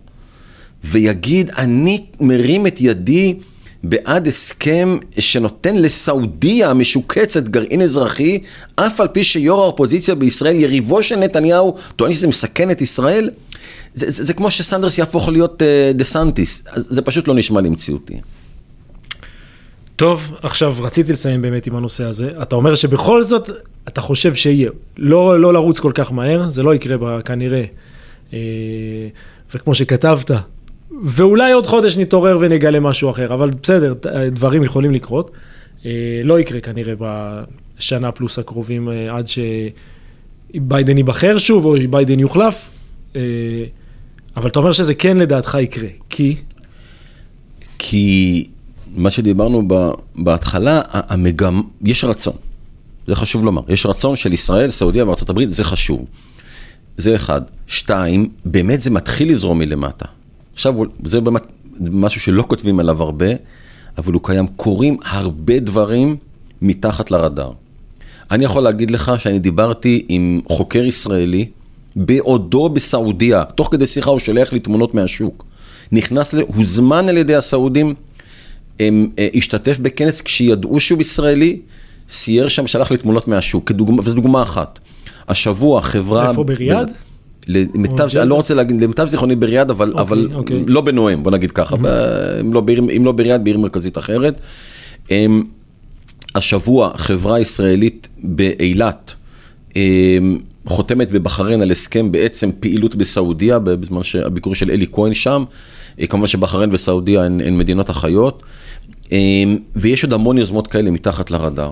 ויגיד, 0.84 1.52
אני 1.58 2.06
מרים 2.20 2.68
את 2.68 2.82
ידי 2.82 3.36
בעד 3.84 4.28
הסכם 4.28 4.98
שנותן 5.20 5.76
לסעודיה 5.76 6.70
המשוקצת 6.70 7.48
גרעין 7.48 7.82
אזרחי, 7.82 8.40
אף 8.76 9.02
על 9.02 9.08
פי 9.08 9.24
שיו"ר 9.24 9.62
האופוזיציה 9.62 10.16
בישראל, 10.16 10.56
יריבו 10.56 11.04
של 11.04 11.16
נתניהו, 11.16 11.76
טוען 11.96 12.14
שזה 12.14 12.28
מסכן 12.28 12.72
את 12.72 12.82
ישראל. 12.82 13.30
זה, 13.94 14.12
זה, 14.12 14.24
זה 14.24 14.34
כמו 14.34 14.52
שסנדרס 14.52 14.98
יהפוך 14.98 15.30
להיות 15.30 15.62
אה, 15.62 15.94
דה 15.94 16.04
סנטיס, 16.04 16.64
זה 16.76 17.02
פשוט 17.02 17.28
לא 17.28 17.36
נשמע 17.36 17.62
לי 17.62 17.70
מציאותי. 17.70 18.14
טוב, 19.96 20.36
עכשיו 20.42 20.76
רציתי 20.80 21.12
לסיים 21.12 21.42
באמת 21.42 21.68
עם 21.68 21.76
הנושא 21.76 22.04
הזה. 22.04 22.32
אתה 22.42 22.56
אומר 22.56 22.76
שבכל 22.76 23.24
זאת, 23.24 23.50
אתה 23.88 24.02
חושב 24.02 24.36
שיהיה. 24.36 24.70
לא, 24.98 25.42
לא 25.42 25.54
לרוץ 25.54 25.80
כל 25.80 25.92
כך 25.96 26.12
מהר, 26.12 26.50
זה 26.50 26.64
לא 26.64 26.76
יקרה 26.76 27.22
כנראה. 27.22 27.64
אה, 28.34 28.40
וכמו 29.54 29.76
שכתבת, 29.76 30.32
ואולי 31.04 31.52
עוד 31.52 31.68
חודש 31.68 31.98
נתעורר 31.98 32.38
ונגלה 32.42 32.80
משהו 32.80 33.10
אחר, 33.10 33.34
אבל 33.34 33.50
בסדר, 33.64 33.94
דברים 34.32 34.64
יכולים 34.64 34.92
לקרות. 34.92 35.32
אה, 35.32 35.42
אה, 35.88 36.22
לא 36.24 36.40
יקרה 36.40 36.60
כנראה 36.60 36.94
בשנה 37.00 38.12
פלוס 38.12 38.40
הקרובים 38.40 38.90
אה, 38.90 39.18
עד 39.18 39.26
שביידן 39.28 40.98
ייבחר 40.98 41.38
שוב 41.38 41.66
או 41.66 41.76
ביידן 41.90 42.20
יוחלף. 42.20 42.70
אה, 43.16 43.22
אבל 44.38 44.50
אתה 44.50 44.60
אומר 44.60 44.72
שזה 44.72 44.94
כן 44.96 45.18
לדעתך 45.18 45.58
יקרה, 45.62 45.90
כי? 46.10 46.36
כי 47.80 48.46
מה 48.96 49.10
שדיברנו 49.10 49.68
בהתחלה, 50.16 50.82
המגמ... 50.92 51.62
יש 51.84 52.04
רצון, 52.04 52.34
זה 53.08 53.16
חשוב 53.16 53.46
לומר, 53.46 53.62
יש 53.70 53.86
רצון 53.86 54.16
של 54.16 54.34
ישראל, 54.34 54.72
סעודיה 54.72 55.06
הברית, 55.30 55.52
זה 55.52 55.64
חשוב. 55.64 56.06
זה 56.98 57.16
אחד. 57.16 57.42
שתיים, 57.68 58.30
באמת 58.46 58.82
זה 58.82 58.92
מתחיל 58.92 59.32
לזרום 59.32 59.60
מלמטה. 59.60 60.06
עכשיו, 60.58 60.76
זה 61.04 61.22
באמת 61.22 61.42
משהו 61.80 62.22
שלא 62.22 62.44
כותבים 62.48 62.80
עליו 62.80 63.04
הרבה, 63.04 63.26
אבל 63.98 64.14
הוא 64.14 64.22
קיים. 64.24 64.48
קורים 64.48 64.98
הרבה 65.06 65.60
דברים 65.60 66.16
מתחת 66.62 67.12
לרדאר. 67.12 67.52
אני 68.32 68.46
יכול 68.46 68.64
להגיד 68.64 68.92
לך 68.92 69.12
שאני 69.18 69.40
דיברתי 69.40 70.06
עם 70.10 70.42
חוקר 70.48 70.86
ישראלי, 70.86 71.46
בעודו 71.96 72.70
בסעודיה, 72.70 73.44
תוך 73.44 73.68
כדי 73.72 73.86
שיחה 73.86 74.10
הוא 74.10 74.20
שולח 74.20 74.54
לי 74.54 74.60
תמונות 74.60 74.94
מהשוק. 74.94 75.46
נכנס. 75.92 76.36
הוזמן 76.48 77.10
על 77.10 77.18
ידי 77.18 77.36
הסעודים, 77.36 77.94
הם, 78.80 79.10
אה, 79.20 79.28
השתתף 79.36 79.80
בכנס 79.80 80.22
כשידעו 80.22 80.80
שהוא 80.80 81.02
ישראלי, 81.02 81.60
סייר 82.10 82.48
שם, 82.48 82.68
שלח 82.68 82.92
לי 82.92 82.98
תמונות 82.98 83.28
מהשוק, 83.28 83.68
כדוגמה, 83.70 84.02
וזו 84.02 84.16
דוגמה 84.16 84.44
אחת. 84.44 84.80
השבוע 85.28 85.82
חברה... 85.82 86.30
איפה, 86.30 86.44
בריאד? 86.44 86.92
למיטב, 87.48 88.08
או 88.16 88.22
אני 88.22 88.30
לא 88.30 88.36
רוצה 88.36 88.54
להגיד, 88.54 88.82
למיטב 88.84 89.06
זיכרוני 89.08 89.36
בריאד, 89.36 89.70
אבל, 89.70 89.90
אוקיי, 89.90 90.02
אבל 90.02 90.30
אוקיי. 90.34 90.64
לא 90.68 90.82
בנואם, 90.82 91.24
בוא 91.24 91.32
נגיד 91.32 91.52
ככה, 91.52 91.76
ב- 91.82 91.86
אם 92.42 92.54
לא 92.54 92.62
בעיר- 92.62 92.84
אם 92.98 93.06
לא 93.06 93.12
בריאד, 93.12 93.44
בעיר 93.44 93.58
מרכזית 93.58 93.98
אחרת. 93.98 94.40
אמ, 95.12 95.44
השבוע 96.36 96.92
חברה 96.98 97.40
ישראלית 97.40 98.08
באילת 98.24 99.14
אמ, 99.76 100.38
חותמת 100.66 101.12
בבחריין 101.12 101.62
על 101.62 101.72
הסכם 101.72 102.12
בעצם 102.12 102.50
פעילות 102.60 102.96
בסעודיה, 102.96 103.60
בזמן 103.60 104.04
שהביקור 104.04 104.56
של 104.56 104.72
אלי 104.72 104.86
כהן 104.92 105.14
שם. 105.14 105.44
אה, 106.02 106.08
כמובן 106.08 106.28
שבחריין 106.28 106.70
וסעודיה 106.74 107.24
הן, 107.24 107.42
הן 107.42 107.58
מדינות 107.58 107.90
אחיות. 107.90 108.44
אמ, 109.12 109.18
ויש 109.76 110.04
עוד 110.04 110.14
המון 110.14 110.38
יוזמות 110.38 110.68
כאלה 110.68 110.92
מתחת 110.92 111.32
לרדאר. 111.32 111.72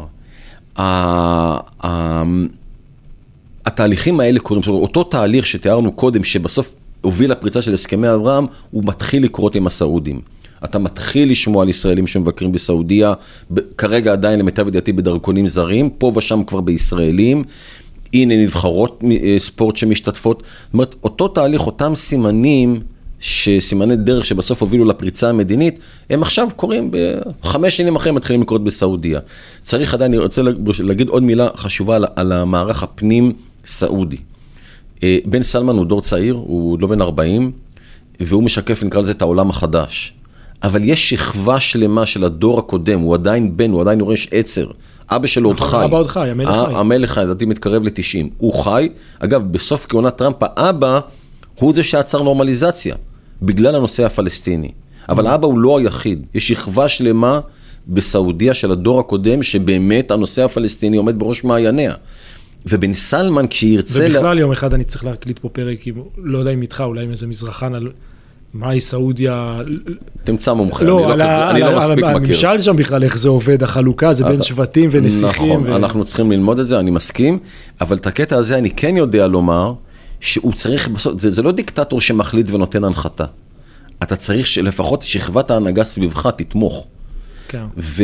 התהליכים 3.65 4.19
האלה 4.19 4.39
קורים, 4.39 4.63
זאת 4.63 4.67
אומרת, 4.67 4.81
אותו 4.81 5.03
תהליך 5.03 5.47
שתיארנו 5.47 5.91
קודם, 5.91 6.23
שבסוף 6.23 6.69
הוביל 7.01 7.31
לפריצה 7.31 7.61
של 7.61 7.73
הסכמי 7.73 8.13
אברהם, 8.13 8.45
הוא 8.71 8.83
מתחיל 8.85 9.23
לקרות 9.23 9.55
עם 9.55 9.67
הסעודים. 9.67 10.21
אתה 10.63 10.79
מתחיל 10.79 11.31
לשמוע 11.31 11.63
על 11.63 11.69
ישראלים 11.69 12.07
שמבקרים 12.07 12.51
בסעודיה, 12.51 13.13
כרגע 13.77 14.11
עדיין 14.11 14.39
למיטב 14.39 14.67
ידיעתי 14.67 14.93
בדרכונים 14.93 15.47
זרים, 15.47 15.89
פה 15.89 16.11
ושם 16.15 16.43
כבר 16.43 16.61
בישראלים. 16.61 17.43
הנה 18.13 18.35
נבחרות 18.35 19.03
אה, 19.23 19.35
ספורט 19.37 19.75
שמשתתפות. 19.75 20.43
זאת 20.65 20.73
אומרת, 20.73 20.95
אותו 21.03 21.27
תהליך, 21.27 21.65
אותם 21.65 21.95
סימנים, 21.95 22.79
שסימני 23.19 23.95
דרך 23.95 24.25
שבסוף 24.25 24.61
הובילו 24.61 24.85
לפריצה 24.85 25.29
המדינית, 25.29 25.79
הם 26.09 26.21
עכשיו 26.21 26.47
קורים, 26.55 26.91
בחמש 27.43 27.77
שנים 27.77 27.95
אחרי 27.95 28.09
הם 28.09 28.15
מתחילים 28.15 28.41
לקרות 28.41 28.63
בסעודיה. 28.63 29.19
צריך 29.63 29.93
עדיין, 29.93 30.13
אני 30.13 30.21
רוצה 30.21 30.41
להגיד 30.79 31.09
עוד 31.09 31.23
מילה 31.23 31.47
חשובה 31.55 31.97
על 32.15 32.31
המערך 32.31 32.83
הפנים 32.83 33.33
סעודי. 33.65 34.17
אה, 35.03 35.17
בן 35.25 35.43
סלמן 35.43 35.75
הוא 35.75 35.85
דור 35.85 36.01
צעיר, 36.01 36.33
הוא 36.33 36.77
לא 36.81 36.87
בן 36.87 37.01
40, 37.01 37.51
והוא 38.19 38.43
משקף, 38.43 38.83
נקרא 38.83 39.01
לזה, 39.01 39.11
את 39.11 39.21
העולם 39.21 39.49
החדש. 39.49 40.13
אבל 40.63 40.81
יש 40.83 41.09
שכבה 41.09 41.59
שלמה 41.59 42.05
של 42.05 42.23
הדור 42.23 42.59
הקודם, 42.59 42.99
הוא 42.99 43.13
עדיין 43.13 43.57
בן, 43.57 43.71
הוא 43.71 43.81
עדיין 43.81 43.99
יורש 43.99 44.27
עצר. 44.31 44.67
אבא 45.09 45.27
שלו 45.27 45.49
עוד 45.49 45.57
נכון, 45.57 45.69
חי. 45.79 45.85
אבא 45.85 45.97
עוד 45.97 46.07
חי, 46.07 46.29
המלך 46.29 46.49
ה- 46.49 46.65
חי. 46.67 46.71
המלך 46.75 47.11
חי, 47.11 47.21
לדעתי 47.21 47.45
מתקרב 47.45 47.83
ל-90. 47.83 48.25
הוא 48.37 48.53
חי, 48.53 48.89
אגב, 49.19 49.51
בסוף 49.51 49.85
כהונת 49.89 50.15
טראמפ, 50.15 50.35
האבא 50.41 50.99
הוא 51.59 51.73
זה 51.73 51.83
שעצר 51.83 52.23
נורמליזציה, 52.23 52.95
בגלל 53.41 53.75
הנושא 53.75 54.05
הפלסטיני. 54.05 54.71
אבל 55.09 55.27
האבא 55.27 55.47
הוא 55.47 55.59
לא 55.59 55.79
היחיד, 55.79 56.25
יש 56.33 56.47
שכבה 56.47 56.89
שלמה 56.89 57.39
בסעודיה 57.87 58.53
של 58.53 58.71
הדור 58.71 58.99
הקודם, 58.99 59.43
שבאמת 59.43 60.11
הנושא 60.11 60.43
הפלסטיני 60.43 60.97
עומד 60.97 61.19
בראש 61.19 61.43
מעייניה. 61.43 61.93
ובן 62.65 62.93
סלמן, 62.93 63.45
כשירצה... 63.49 64.07
לה- 64.07 64.19
ובכלל 64.19 64.39
יום 64.39 64.51
אחד 64.51 64.73
אני 64.73 64.83
צריך 64.83 65.05
להקליט 65.05 65.39
פה 65.39 65.49
פרק, 65.49 65.87
עם, 65.87 65.95
לא 66.17 66.37
יודע 66.37 66.51
אם 66.51 66.61
איתך, 66.61 66.83
אולי 66.87 67.03
עם 67.03 67.11
איזה 67.11 67.27
מזרחן 67.27 67.73
על 67.73 67.91
מהי 68.53 68.81
סעודיה. 68.81 69.61
תמצא 70.23 70.53
מומחה, 70.53 70.83
לא, 70.85 70.97
אני 71.03 71.11
על 71.11 71.17
לא, 71.19 71.23
כזה, 71.23 71.31
ה- 71.35 71.51
אני 71.51 71.61
על 71.63 71.71
לא 71.71 71.77
מספיק 71.77 71.91
על 72.03 72.19
מכיר. 72.19 72.35
הממשל 72.47 72.61
שם 72.61 72.75
בכלל, 72.75 73.03
איך 73.03 73.17
זה 73.17 73.29
עובד, 73.29 73.63
החלוקה, 73.63 74.13
זה 74.13 74.25
בין 74.25 74.41
שבטים 74.43 74.89
ונסיכים. 74.93 75.27
נכון, 75.59 75.63
ו- 75.67 75.75
אנחנו 75.75 76.05
צריכים 76.05 76.31
ללמוד 76.31 76.59
את 76.59 76.67
זה, 76.67 76.79
אני 76.79 76.91
מסכים, 76.91 77.39
אבל 77.81 77.97
את 77.97 78.07
הקטע 78.07 78.35
הזה 78.35 78.57
אני 78.57 78.69
כן 78.69 78.97
יודע 78.97 79.27
לומר, 79.27 79.73
שהוא 80.19 80.53
צריך, 80.53 80.87
בסוף, 80.87 81.19
זה, 81.21 81.31
זה 81.31 81.41
לא 81.41 81.51
דיקטטור 81.51 82.01
שמחליט 82.01 82.51
ונותן 82.51 82.83
הנחתה. 82.83 83.25
אתה 84.03 84.15
צריך 84.15 84.47
שלפחות 84.47 85.01
שכבת 85.01 85.51
ההנהגה 85.51 85.83
סביבך 85.83 86.29
תתמוך. 86.35 86.87
כן. 87.47 87.63
ו, 87.77 88.03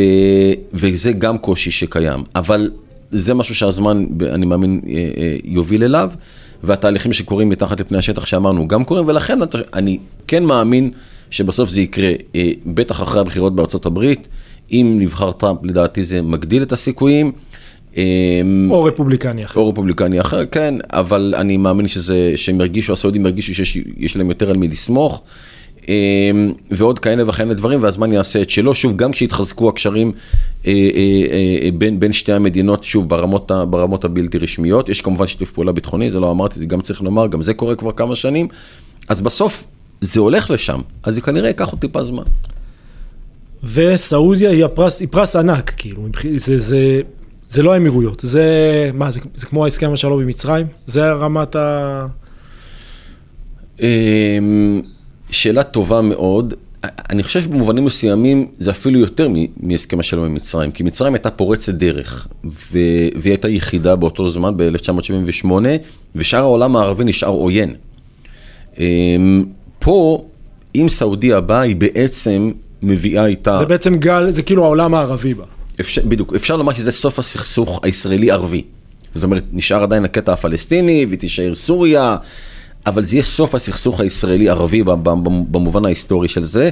וזה 0.74 1.12
גם 1.12 1.38
קושי 1.38 1.72
שקיים, 1.72 2.24
אבל 2.36 2.72
זה 3.12 3.34
משהו 3.34 3.56
שהזמן, 3.56 4.06
אני 4.32 4.46
מאמין, 4.46 4.82
אה, 4.88 4.94
אה, 4.94 5.36
יוביל 5.44 5.84
אליו, 5.84 6.12
והתהליכים 6.64 7.14
שקורים 7.14 7.50
מתחת 7.50 7.80
לפני 7.80 7.98
השטח 7.98 8.26
שאמרנו 8.26 8.68
גם 8.68 8.84
קורים, 8.84 9.08
ולכן 9.08 9.40
אני 9.74 10.00
כן 10.28 10.44
מאמין 10.44 10.92
שבסוף 11.30 11.70
זה 11.70 11.82
יקרה, 11.82 12.12
אה, 12.36 12.52
בטח 12.66 13.02
אחרי 13.02 13.22
הבחירות 13.22 13.56
בארצות 13.56 13.86
הברית, 13.86 14.28
אם 14.72 14.96
נבחר 15.00 15.32
טראמפ, 15.32 15.60
לדעתי 15.64 16.04
זה 16.04 16.22
מגדיל 16.22 16.64
את 16.64 16.72
הסיכויים. 16.72 17.32
או 18.70 18.84
רפובליקני 18.84 19.46
אחר. 19.46 19.60
או 19.60 19.70
רפובליקני 19.70 20.22
אחר, 20.22 20.46
כן, 20.46 20.76
אבל 20.90 21.34
אני 21.38 21.58
מאמין 21.58 21.88
שזה, 21.88 22.34
שהם 22.36 22.62
ירגישו, 22.62 22.94
הסעודים 22.94 23.26
ירגישו 23.26 23.56
שיש 23.56 23.78
יש 23.98 24.18
להם 24.18 24.30
יותר 24.30 24.50
על 24.50 24.58
מי 24.58 24.68
לסמוך, 24.68 25.22
ועוד 26.72 27.00
כאלה 27.00 27.30
וכאלה 27.30 27.54
דברים, 27.54 27.84
והזמן 27.84 28.12
יעשה 28.12 28.42
את 28.42 28.50
שלו. 28.50 28.76
שוב, 28.76 28.98
גם 28.98 29.12
כשיתחזקו 29.12 29.70
הקשרים 29.70 30.12
אה, 30.68 30.72
אה, 30.72 31.62
אה, 31.64 31.70
בין, 31.78 32.00
בין 32.00 32.14
שתי 32.14 32.34
המדינות, 32.34 32.84
שוב, 32.84 33.10
ברמות, 33.10 33.52
ברמות 33.70 34.06
הבלתי 34.06 34.38
רשמיות, 34.38 34.90
יש 34.90 35.02
כמובן 35.02 35.28
שיתוף 35.28 35.52
פעולה 35.52 35.72
ביטחוני, 35.72 36.12
זה 36.12 36.20
לא 36.20 36.32
אמרתי, 36.32 36.60
זה 36.60 36.66
גם 36.66 36.82
צריך 36.82 37.02
לומר, 37.02 37.28
גם 37.28 37.42
זה 37.42 37.54
קורה 37.54 37.76
כבר 37.76 37.92
כמה 37.92 38.16
שנים, 38.16 38.48
אז 39.10 39.22
בסוף 39.22 39.68
זה 40.02 40.20
הולך 40.20 40.52
לשם, 40.52 40.82
אז 41.04 41.16
זה 41.16 41.22
כנראה 41.22 41.48
ייקח 41.48 41.70
עוד 41.70 41.80
טיפה 41.80 42.04
זמן. 42.04 42.24
וסעודיה 43.74 44.50
היא, 44.50 44.66
הפרס, 44.66 45.00
היא 45.00 45.08
פרס 45.12 45.36
ענק, 45.36 45.74
כאילו, 45.78 46.08
זה, 46.38 46.60
זה, 46.60 47.02
זה 47.50 47.64
לא 47.64 47.74
האמירויות, 47.74 48.22
זה, 48.26 48.90
מה, 48.94 49.12
זה, 49.12 49.20
זה 49.36 49.46
כמו 49.46 49.64
ההסכם 49.64 49.94
השלום 49.94 50.22
עם 50.22 50.28
מצרים? 50.28 50.68
זה 50.86 51.12
רמת 51.12 51.56
ה... 51.56 52.06
שאלה 55.32 55.64
טובה 55.64 56.02
מאוד. 56.02 56.54
אני 56.84 57.24
חושב 57.24 57.42
שבמובנים 57.42 57.86
מסוימים 57.86 58.48
זה 58.60 58.72
אפילו 58.72 59.00
יותר 59.00 59.28
מהסכם 59.58 60.00
השלום 60.00 60.26
עם 60.26 60.34
מצרים, 60.34 60.72
כי 60.72 60.84
מצרים 60.84 61.14
הייתה 61.14 61.32
פורצת 61.32 61.74
דרך, 61.74 62.28
ו- 62.46 62.78
והיא 63.16 63.32
הייתה 63.32 63.50
יחידה 63.50 63.96
באותו 63.96 64.30
זמן, 64.30 64.54
ב-1978, 64.58 65.52
ושאר 66.16 66.40
העולם 66.40 66.76
הערבי 66.76 67.04
נשאר 67.04 67.30
עוין. 67.30 67.76
אמ, 68.80 69.46
פה, 69.80 70.26
אם 70.76 70.90
סעודיה 70.90 71.42
באה, 71.42 71.62
היא 71.62 71.76
בעצם 71.76 72.52
מביאה 72.82 73.26
איתה... 73.26 73.56
זה 73.58 73.66
בעצם 73.66 73.98
גל, 73.98 74.32
זה 74.32 74.44
כאילו 74.44 74.64
העולם 74.64 74.94
הערבי 74.94 75.34
בה. 75.34 75.44
אפשר, 75.80 76.02
בדיוק, 76.06 76.34
אפשר 76.36 76.56
לומר 76.58 76.74
שזה 76.74 76.92
סוף 76.92 77.20
הסכסוך 77.20 77.80
הישראלי-ערבי. 77.84 78.64
זאת 79.16 79.24
אומרת, 79.24 79.44
נשאר 79.52 79.84
עדיין 79.84 80.06
הקטע 80.06 80.34
הפלסטיני 80.34 81.06
ותישאר 81.10 81.54
סוריה, 81.54 82.18
אבל 82.86 83.04
זה 83.04 83.16
יהיה 83.16 83.24
סוף 83.24 83.56
הסכסוך 83.56 84.00
הישראלי-ערבי 84.00 84.84
במובן 85.52 85.86
ההיסטורי 85.86 86.28
של 86.28 86.44
זה. 86.44 86.70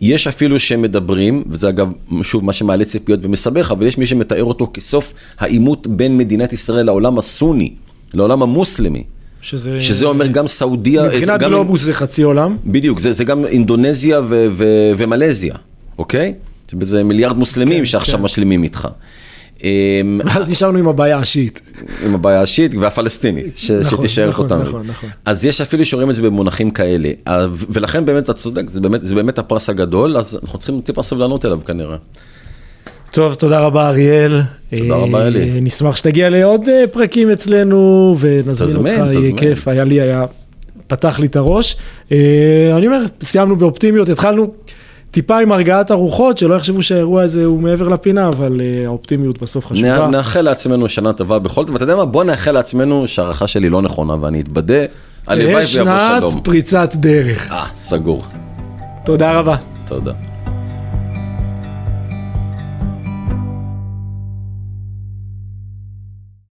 יש 0.00 0.26
אפילו 0.26 0.58
שמדברים, 0.58 1.44
וזה 1.46 1.68
אגב, 1.68 1.92
שוב, 2.22 2.44
מה 2.44 2.52
שמעלה 2.52 2.84
ציפיות 2.84 3.20
ומסבך, 3.22 3.70
אבל 3.70 3.86
יש 3.86 3.98
מי 3.98 4.06
שמתאר 4.06 4.44
אותו 4.44 4.70
כסוף 4.74 5.12
העימות 5.38 5.86
בין 5.86 6.18
מדינת 6.18 6.52
ישראל 6.52 6.86
לעולם 6.86 7.18
הסוני, 7.18 7.72
לעולם 8.14 8.42
המוסלמי. 8.42 9.04
שזה... 9.42 9.80
שזה 9.80 10.06
אומר 10.06 10.26
גם 10.26 10.48
סעודיה, 10.48 11.02
מבחינת 11.04 11.40
גם- 11.40 11.50
גלובוס 11.50 11.82
זה 11.82 11.92
חצי 11.92 12.22
עולם. 12.22 12.56
בדיוק, 12.66 12.98
זה, 12.98 13.12
זה 13.12 13.24
גם 13.24 13.44
אינדונזיה 13.46 14.20
ו- 14.20 14.46
ו- 14.50 14.92
ומלזיה, 14.96 15.54
אוקיי? 15.98 16.34
זה 16.80 17.04
מיליארד 17.04 17.36
מוסלמים 17.38 17.78
כן, 17.78 17.84
שעכשיו 17.84 18.18
כן. 18.18 18.24
משלימים 18.24 18.62
איתך. 18.62 18.88
אמ, 19.64 20.20
ואז 20.24 20.50
נשארנו 20.50 20.78
עם 20.78 20.88
הבעיה 20.88 21.18
השיעית. 21.18 21.60
עם 22.04 22.14
הבעיה 22.14 22.40
השיעית 22.40 22.74
והפלסטינית, 22.74 23.52
ש- 23.58 23.70
נכון, 23.70 23.98
שתישאר 23.98 24.28
נכון, 24.28 24.48
חותמית. 24.48 24.68
נכון, 24.68 24.86
נכון. 24.86 25.10
אז 25.24 25.44
יש 25.44 25.60
אפילו 25.60 25.84
שרואים 25.84 26.10
את 26.10 26.14
זה 26.14 26.22
במונחים 26.22 26.70
כאלה, 26.70 27.10
אה, 27.28 27.46
ולכן 27.52 28.04
באמת 28.04 28.24
אתה 28.24 28.32
צודק, 28.32 28.62
זה 28.70 28.80
באמת, 28.80 29.00
זה 29.04 29.14
באמת 29.14 29.38
הפרס 29.38 29.68
הגדול, 29.70 30.16
אז 30.16 30.38
אנחנו 30.42 30.58
צריכים 30.58 30.80
טיפה 30.80 31.02
סבלנות 31.02 31.44
אליו 31.44 31.60
כנראה. 31.64 31.96
טוב, 33.10 33.34
תודה 33.34 33.60
רבה 33.60 33.88
אריאל. 33.88 34.40
תודה 34.78 34.94
רבה, 34.94 35.20
אה, 35.22 35.26
אלי. 35.26 35.60
נשמח 35.60 35.96
שתגיע 35.96 36.28
לעוד 36.30 36.68
אה, 36.68 36.84
פרקים 36.92 37.30
אצלנו, 37.30 38.16
ונזמין 38.20 38.68
תזמן, 38.68 39.00
אותך, 39.08 39.22
יהיה. 39.22 39.36
כיף, 39.36 39.68
היה 39.68 39.84
לי, 39.84 40.00
היה, 40.00 40.24
פתח 40.86 41.18
לי 41.20 41.26
את 41.26 41.36
הראש. 41.36 41.76
אני 42.76 42.86
אומר, 42.86 43.00
סיימנו 43.22 43.56
באופטימיות, 43.56 44.08
התחלנו, 44.08 44.52
טיפה 45.12 45.38
עם 45.38 45.52
הרגעת 45.52 45.90
הרוחות, 45.90 46.38
שלא 46.38 46.54
יחשבו 46.54 46.82
שהאירוע 46.82 47.22
הזה 47.22 47.44
הוא 47.44 47.60
מעבר 47.60 47.88
לפינה, 47.88 48.28
אבל 48.28 48.60
אה, 48.60 48.86
האופטימיות 48.86 49.42
בסוף 49.42 49.66
חשובה. 49.66 50.06
נאחל 50.06 50.42
לעצמנו 50.42 50.88
שנה 50.88 51.12
טובה 51.12 51.38
בכל 51.38 51.62
זאת, 51.62 51.70
ואתה 51.70 51.84
יודע 51.84 51.96
מה? 51.96 52.04
בוא 52.04 52.24
נאחל 52.24 52.52
לעצמנו 52.52 53.08
שההערכה 53.08 53.46
שלי 53.46 53.68
לא 53.68 53.82
נכונה 53.82 54.16
ואני 54.20 54.40
אתבדה. 54.40 54.84
הלוואי 55.26 55.46
תהיה 55.46 55.56
ויבוא 55.56 55.98
שנת 55.98 56.18
שלום. 56.18 56.40
פריצת 56.40 56.94
דרך. 56.94 57.52
אה, 57.52 57.64
סגור. 57.76 58.22
תודה 59.04 59.32
רבה. 59.32 59.56
תודה. 59.86 60.31